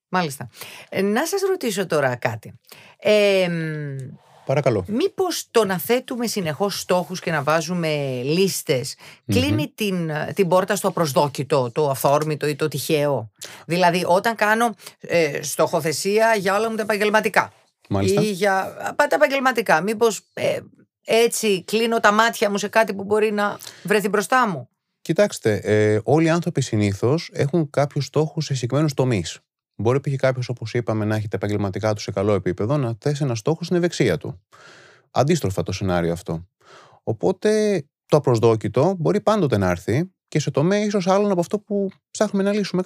Μάλιστα. 0.09 0.49
Ε, 0.89 1.03
να 1.03 1.27
σας 1.27 1.41
ρωτήσω 1.49 1.87
τώρα 1.87 2.17
κάτι. 2.17 2.53
Ε, 2.99 3.49
μ, 3.49 3.97
Παρακαλώ. 4.45 4.85
Μήπως 4.89 5.47
το 5.51 5.65
να 5.65 5.79
θέτουμε 5.79 6.27
συνεχώς 6.27 6.81
στόχους 6.81 7.21
και 7.21 7.31
να 7.31 7.43
βάζουμε 7.43 8.21
λίστες 8.23 8.97
κλείνει 9.27 9.73
την, 9.75 10.11
την 10.35 10.49
πόρτα 10.49 10.77
στο 10.77 10.89
απροσδόκητο, 10.89 11.71
το 11.71 11.91
αυθόρμητο 11.91 12.47
ή 12.47 12.57
το 12.57 12.69
τυχαίο; 12.69 13.31
Δηλαδή 13.67 14.05
όταν 14.07 14.35
κάνω 14.35 14.75
ε, 15.01 15.43
στοχοθεσία 15.43 16.35
για 16.35 16.57
όλα 16.57 16.71
μου 16.71 16.77
τα 16.77 16.83
επαγγελματικά 16.83 17.53
Μάλιστα. 17.89 18.23
ή 18.23 18.31
για 18.31 18.59
α, 18.61 18.95
τα 18.97 19.15
επαγγελματικά, 19.15 19.81
μήπως 19.81 20.21
ε, 20.33 20.59
έτσι 21.05 21.65
κλείνω 21.65 22.01
τα 22.01 22.13
μάτια 22.13 22.51
μου 22.51 22.59
σε 22.59 22.69
κάτι 22.69 22.95
που 22.95 23.05
μπορεί 23.05 23.33
να 23.33 23.59
βρεθεί 23.83 24.09
μπροστά 24.09 24.49
μου; 24.49 24.69
Κοιτάξτε, 25.03 25.61
ε, 25.63 26.01
όλοι 26.05 26.27
οι 26.27 26.31
άνθρωποι 26.31 26.61
συνήθως 26.61 27.31
έχουν 27.33 27.71
κάποιους 27.71 28.05
στόχους 28.05 28.45
σε 28.45 28.55
συγκεκριμένους 28.55 28.95
τομείς. 28.95 29.39
Μπορεί 29.77 30.01
π.χ. 30.01 30.15
κάποιος, 30.17 30.49
όπως 30.49 30.75
είπαμε, 30.75 31.05
να 31.05 31.17
έχει 31.17 31.29
τα 31.29 31.37
επαγγελματικά 31.37 31.93
του 31.93 32.01
σε 32.01 32.11
καλό 32.11 32.33
επίπεδο, 32.33 32.77
να 32.77 32.95
θέσει 33.01 33.25
ένα 33.25 33.35
στόχο 33.35 33.65
στην 33.65 33.77
ευεξία 33.77 34.17
του. 34.17 34.43
Αντίστροφα 35.11 35.63
το 35.63 35.73
σενάριο 35.73 36.13
αυτό. 36.13 36.49
Οπότε 37.03 37.83
το 38.07 38.17
απροσδόκητο 38.17 38.95
μπορεί 38.99 39.21
πάντοτε 39.21 39.57
να 39.57 39.71
έρθει 39.71 40.11
και 40.29 40.39
σε 40.39 40.51
τομέα 40.51 40.85
ίσως 40.85 41.07
άλλων 41.07 41.31
από 41.31 41.41
αυτό 41.41 41.59
που 41.59 41.89
ψάχνουμε 42.11 42.45
να 42.45 42.53
λύσουμε 42.53 42.83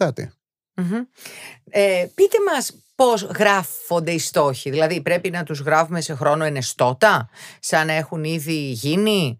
Ε, 1.64 2.06
πείτε 2.14 2.36
μας 2.52 2.72
πώς 2.94 3.22
γράφονται 3.22 4.10
οι 4.10 4.18
στόχοι. 4.18 4.70
Δηλαδή 4.70 5.00
πρέπει 5.02 5.30
να 5.30 5.42
τους 5.42 5.60
γράφουμε 5.60 6.00
σε 6.00 6.14
χρόνο 6.14 6.44
ενεστώτα, 6.44 7.28
σαν 7.60 7.86
να 7.86 7.92
έχουν 7.92 8.24
ήδη 8.24 8.70
γίνει; 8.70 9.38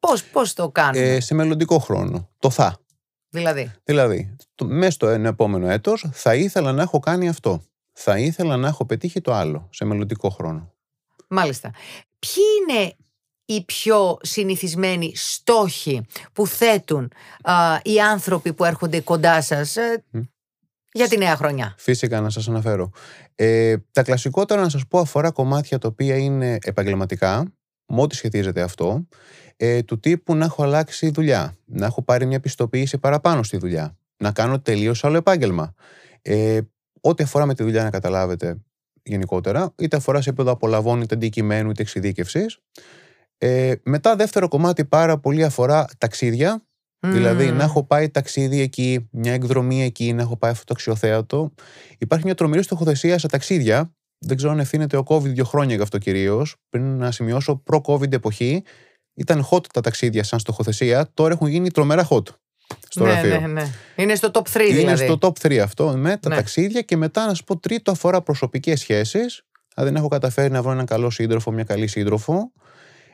Πώς, 0.00 0.24
πώς 0.24 0.52
το 0.52 0.68
κάνουμε; 0.68 1.04
Ε, 1.04 1.20
σε 1.20 1.34
μελλοντικό 1.34 1.78
χρόνο. 1.78 2.28
Το 2.38 2.50
θα. 2.50 2.83
Δηλαδή. 3.34 3.72
Δηλαδή, 3.84 4.36
το, 4.54 4.64
μέσα 4.64 4.90
στο 4.90 5.08
επόμενο 5.08 5.68
έτος 5.68 6.06
θα 6.12 6.34
ήθελα 6.34 6.72
να 6.72 6.82
έχω 6.82 6.98
κάνει 6.98 7.28
αυτό. 7.28 7.62
Θα 7.92 8.18
ήθελα 8.18 8.56
να 8.56 8.68
έχω 8.68 8.86
πετύχει 8.86 9.20
το 9.20 9.32
άλλο 9.32 9.68
σε 9.72 9.84
μελλοντικό 9.84 10.28
χρόνο. 10.28 10.72
Μάλιστα. 11.28 11.70
Ποιοι 12.18 12.44
είναι 12.60 12.94
οι 13.44 13.64
πιο 13.64 14.18
συνηθισμένοι 14.22 15.12
στόχοι 15.16 16.06
που 16.32 16.46
θέτουν 16.46 17.12
οι 17.82 18.00
άνθρωποι 18.00 18.52
που 18.52 18.64
έρχονται 18.64 19.00
κοντά 19.00 19.42
σας 19.42 19.76
ε, 19.76 20.04
για 20.92 21.08
τη 21.08 21.16
νέα 21.16 21.36
χρονιά; 21.36 21.74
Φυσικά 21.78 22.20
να 22.20 22.30
σας 22.30 22.48
αναφέρω. 22.48 22.90
Ε, 23.34 23.76
τα 23.92 24.02
κλασικότερα 24.02 24.60
να 24.60 24.68
σας 24.68 24.86
πω 24.86 24.98
αφορά 24.98 25.30
κομμάτια 25.30 25.78
τα 25.78 25.88
οποία 25.88 26.16
είναι 26.16 26.58
επαγγελματικά, 26.62 27.52
με 27.86 28.00
ό,τι 28.00 28.14
σχετίζεται 28.14 28.60
αυτό, 28.60 29.06
ε, 29.56 29.82
του 29.82 30.00
τύπου 30.00 30.34
να 30.34 30.44
έχω 30.44 30.62
αλλάξει 30.62 31.10
δουλειά, 31.10 31.54
να 31.64 31.86
έχω 31.86 32.02
πάρει 32.02 32.26
μια 32.26 32.40
πιστοποίηση 32.40 32.98
παραπάνω 32.98 33.42
στη 33.42 33.56
δουλειά, 33.56 33.96
να 34.16 34.32
κάνω 34.32 34.60
τελείως 34.60 35.04
άλλο 35.04 35.16
επάγγελμα. 35.16 35.74
Ε, 36.22 36.60
ό,τι 37.00 37.22
αφορά 37.22 37.46
με 37.46 37.54
τη 37.54 37.62
δουλειά 37.62 37.82
να 37.82 37.90
καταλάβετε 37.90 38.56
γενικότερα, 39.02 39.72
είτε 39.76 39.96
αφορά 39.96 40.20
σε 40.20 40.28
επίπεδο 40.28 40.52
απολαβών, 40.52 41.00
είτε 41.00 41.14
αντικειμένου, 41.14 41.70
είτε 41.70 41.82
εξειδίκευσης. 41.82 42.58
Ε, 43.38 43.74
μετά, 43.82 44.16
δεύτερο 44.16 44.48
κομμάτι 44.48 44.84
πάρα 44.84 45.18
πολύ 45.18 45.44
αφορά 45.44 45.86
ταξίδια. 45.98 46.62
Δηλαδή, 47.06 47.50
να 47.50 47.62
έχω 47.62 47.84
πάει 47.84 48.10
ταξίδι 48.10 48.60
εκεί, 48.60 49.08
μια 49.10 49.32
εκδρομή 49.32 49.82
εκεί, 49.82 50.12
να 50.12 50.22
έχω 50.22 50.36
πάει 50.36 50.50
αυτό 50.50 50.64
το 50.64 50.72
αξιοθέατο. 50.72 51.54
Υπάρχει 51.98 52.24
μια 52.24 52.34
τρομερή 52.34 52.62
στοχοθεσία 52.62 53.18
σε 53.18 53.28
ταξίδια. 53.28 53.94
Δεν 54.26 54.36
ξέρω 54.36 54.52
αν 54.52 54.58
ευθύνεται 54.58 54.96
ο 54.96 55.04
COVID 55.06 55.22
δύο 55.22 55.44
χρόνια 55.44 55.76
γι' 55.76 55.82
αυτό 55.82 55.98
κυρίως. 55.98 56.56
Πριν 56.68 56.98
να 56.98 57.10
σημειώσω 57.10 57.62
προ-COVID 57.64 58.12
εποχή, 58.12 58.62
ήταν 59.14 59.48
hot 59.50 59.66
τα 59.72 59.80
ταξίδια 59.80 60.24
σαν 60.24 60.38
στοχοθεσία. 60.38 61.10
Τώρα 61.14 61.32
έχουν 61.32 61.46
γίνει 61.46 61.70
τρομερά 61.70 62.08
hot 62.10 62.22
στο 62.88 63.04
ναι, 63.04 63.22
Ναι, 63.22 63.46
ναι. 63.46 63.70
Είναι 63.96 64.14
στο 64.14 64.30
top 64.32 64.42
3 64.52 64.60
Είναι 64.60 64.78
δηλαδή. 64.78 65.04
στο 65.04 65.18
top 65.20 65.46
3 65.46 65.56
αυτό 65.56 65.94
με 65.96 66.16
τα 66.16 66.28
ναι. 66.28 66.34
ταξίδια 66.34 66.80
και 66.80 66.96
μετά 66.96 67.26
να 67.26 67.34
σου 67.34 67.44
πω 67.44 67.58
τρίτο 67.58 67.90
αφορά 67.90 68.22
προσωπικές 68.22 68.80
σχέσεις. 68.80 69.44
Δηλαδή, 69.74 69.92
δεν 69.92 69.96
έχω 69.96 70.08
καταφέρει 70.08 70.50
να 70.50 70.62
βρω 70.62 70.70
έναν 70.70 70.86
καλό 70.86 71.10
σύντροφο, 71.10 71.50
μια 71.50 71.64
καλή 71.64 71.86
σύντροφο. 71.86 72.52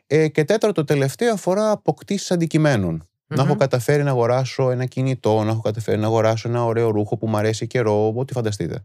Ε, 0.06 0.28
και 0.28 0.44
τέταρτο, 0.44 0.84
τελευταίο 0.84 1.32
αφορά 1.32 1.70
αποκτήσεις 1.70 2.30
αντικειμένων. 2.30 3.09
Mm-hmm. 3.30 3.36
Να 3.36 3.42
έχω 3.42 3.56
καταφέρει 3.56 4.02
να 4.02 4.10
αγοράσω 4.10 4.70
ένα 4.70 4.84
κινητό, 4.84 5.42
να 5.42 5.50
έχω 5.50 5.60
καταφέρει 5.60 5.98
να 5.98 6.06
αγοράσω 6.06 6.48
ένα 6.48 6.64
ωραίο 6.64 6.90
ρούχο 6.90 7.16
που 7.16 7.26
μου 7.26 7.36
αρέσει 7.36 7.66
καιρό, 7.66 8.12
ό,τι 8.16 8.32
φανταστείτε. 8.32 8.84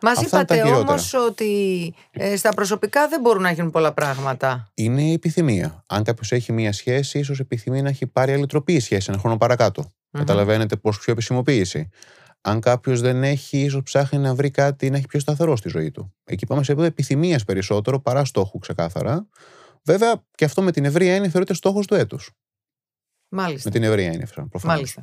Μας 0.00 0.22
είπατε 0.22 0.62
όμως 0.62 1.14
ότι 1.14 1.94
ε, 2.10 2.36
στα 2.36 2.50
προσωπικά 2.54 3.08
δεν 3.08 3.20
μπορούν 3.20 3.42
να 3.42 3.50
γίνουν 3.50 3.70
πολλά 3.70 3.92
πράγματα. 3.92 4.70
Είναι 4.74 5.02
η 5.02 5.12
επιθυμία. 5.12 5.82
Αν 5.86 6.02
κάποιος 6.02 6.32
έχει 6.32 6.52
μία 6.52 6.72
σχέση, 6.72 7.18
ίσως 7.18 7.40
επιθυμεί 7.40 7.82
να 7.82 7.88
έχει 7.88 8.06
πάρει 8.06 8.32
άλλη 8.32 8.46
τροπή 8.46 8.80
σχέση 8.80 9.06
ένα 9.10 9.18
χρόνο 9.18 9.36
παρακάτω. 9.36 9.82
Mm-hmm. 9.84 10.18
Καταλαβαίνετε 10.18 10.76
πώ 10.76 10.90
πιο 11.00 11.12
επισημοποίηση. 11.12 11.88
Αν 12.40 12.60
κάποιος 12.60 13.00
δεν 13.00 13.22
έχει, 13.22 13.58
ίσως 13.58 13.82
ψάχνει 13.82 14.18
να 14.18 14.34
βρει 14.34 14.50
κάτι 14.50 14.90
να 14.90 14.96
έχει 14.96 15.06
πιο 15.06 15.20
σταθερό 15.20 15.56
στη 15.56 15.68
ζωή 15.68 15.90
του. 15.90 16.14
Εκεί 16.24 16.46
πάμε 16.46 16.64
σε 16.64 16.72
επίπεδο 16.72 16.92
επιθυμίας 16.92 17.44
περισσότερο 17.44 18.00
παρά 18.00 18.24
στόχου 18.24 18.58
ξεκάθαρα. 18.58 19.26
Βέβαια, 19.84 20.22
και 20.34 20.44
αυτό 20.44 20.62
με 20.62 20.72
την 20.72 20.84
ευρεία 20.84 21.14
έννοια 21.14 21.30
θεωρείται 21.30 21.54
στόχος 21.54 21.86
του 21.86 21.94
έτους. 21.94 22.30
Μάλιστα. 23.34 23.70
Με 23.72 23.78
την 23.78 23.88
ευρεία 23.88 24.06
έννοια, 24.06 24.28
προφανώς. 24.34 24.64
Μάλιστα. 24.64 25.02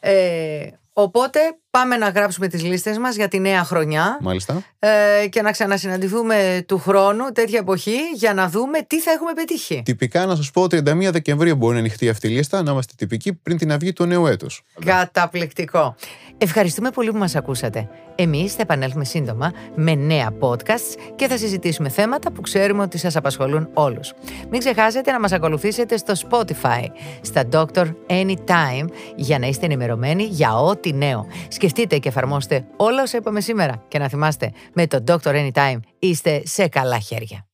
Ε, 0.00 0.70
οπότε 0.92 1.40
πάμε 1.78 1.96
να 1.96 2.08
γράψουμε 2.08 2.48
τις 2.48 2.62
λίστες 2.62 2.98
μας 2.98 3.16
για 3.16 3.28
τη 3.28 3.40
νέα 3.40 3.64
χρονιά 3.64 4.18
Μάλιστα. 4.20 4.62
Ε, 4.78 4.88
και 5.28 5.42
να 5.42 5.50
ξανασυναντηθούμε 5.50 6.64
του 6.68 6.78
χρόνου 6.78 7.24
τέτοια 7.32 7.58
εποχή 7.58 7.96
για 8.14 8.34
να 8.34 8.48
δούμε 8.48 8.82
τι 8.86 9.00
θα 9.00 9.10
έχουμε 9.10 9.32
πετύχει. 9.32 9.82
Τυπικά 9.84 10.26
να 10.26 10.36
σας 10.36 10.50
πω 10.50 10.62
31 10.62 11.10
Δεκεμβρίου 11.10 11.56
μπορεί 11.56 11.74
να 11.74 11.78
ανοιχτεί 11.78 12.08
αυτή 12.08 12.26
η 12.26 12.30
λίστα 12.30 12.62
να 12.62 12.70
είμαστε 12.70 12.92
τυπικοί 12.96 13.32
πριν 13.32 13.56
την 13.56 13.72
αυγή 13.72 13.92
του 13.92 14.04
νέου 14.04 14.26
έτους. 14.26 14.62
Καταπληκτικό. 14.84 15.96
Ευχαριστούμε 16.38 16.90
πολύ 16.90 17.10
που 17.10 17.18
μας 17.18 17.34
ακούσατε. 17.36 17.88
Εμείς 18.16 18.54
θα 18.54 18.62
επανέλθουμε 18.62 19.04
σύντομα 19.04 19.52
με 19.74 19.94
νέα 19.94 20.32
podcasts 20.40 21.12
και 21.16 21.28
θα 21.28 21.36
συζητήσουμε 21.36 21.88
θέματα 21.88 22.32
που 22.32 22.40
ξέρουμε 22.40 22.82
ότι 22.82 22.98
σας 22.98 23.16
απασχολούν 23.16 23.68
όλους. 23.74 24.12
Μην 24.50 24.60
ξεχάσετε 24.60 25.12
να 25.12 25.20
μας 25.20 25.32
ακολουθήσετε 25.32 25.96
στο 25.96 26.12
Spotify, 26.28 26.84
στα 27.20 27.42
Doctor 27.52 27.94
Anytime, 28.06 28.86
για 29.16 29.38
να 29.38 29.46
είστε 29.46 29.64
ενημερωμένοι 29.64 30.22
για 30.22 30.56
ό,τι 30.56 30.92
νέο. 30.92 31.26
Σκεφτείτε 31.64 31.98
και 31.98 32.08
εφαρμόστε 32.08 32.66
όλα 32.76 33.02
όσα 33.02 33.16
είπαμε 33.16 33.40
σήμερα 33.40 33.84
και 33.88 33.98
να 33.98 34.08
θυμάστε, 34.08 34.52
με 34.72 34.86
το 34.86 35.04
Doctor 35.06 35.50
Anytime 35.50 35.78
είστε 35.98 36.42
σε 36.44 36.68
καλά 36.68 36.98
χέρια. 36.98 37.46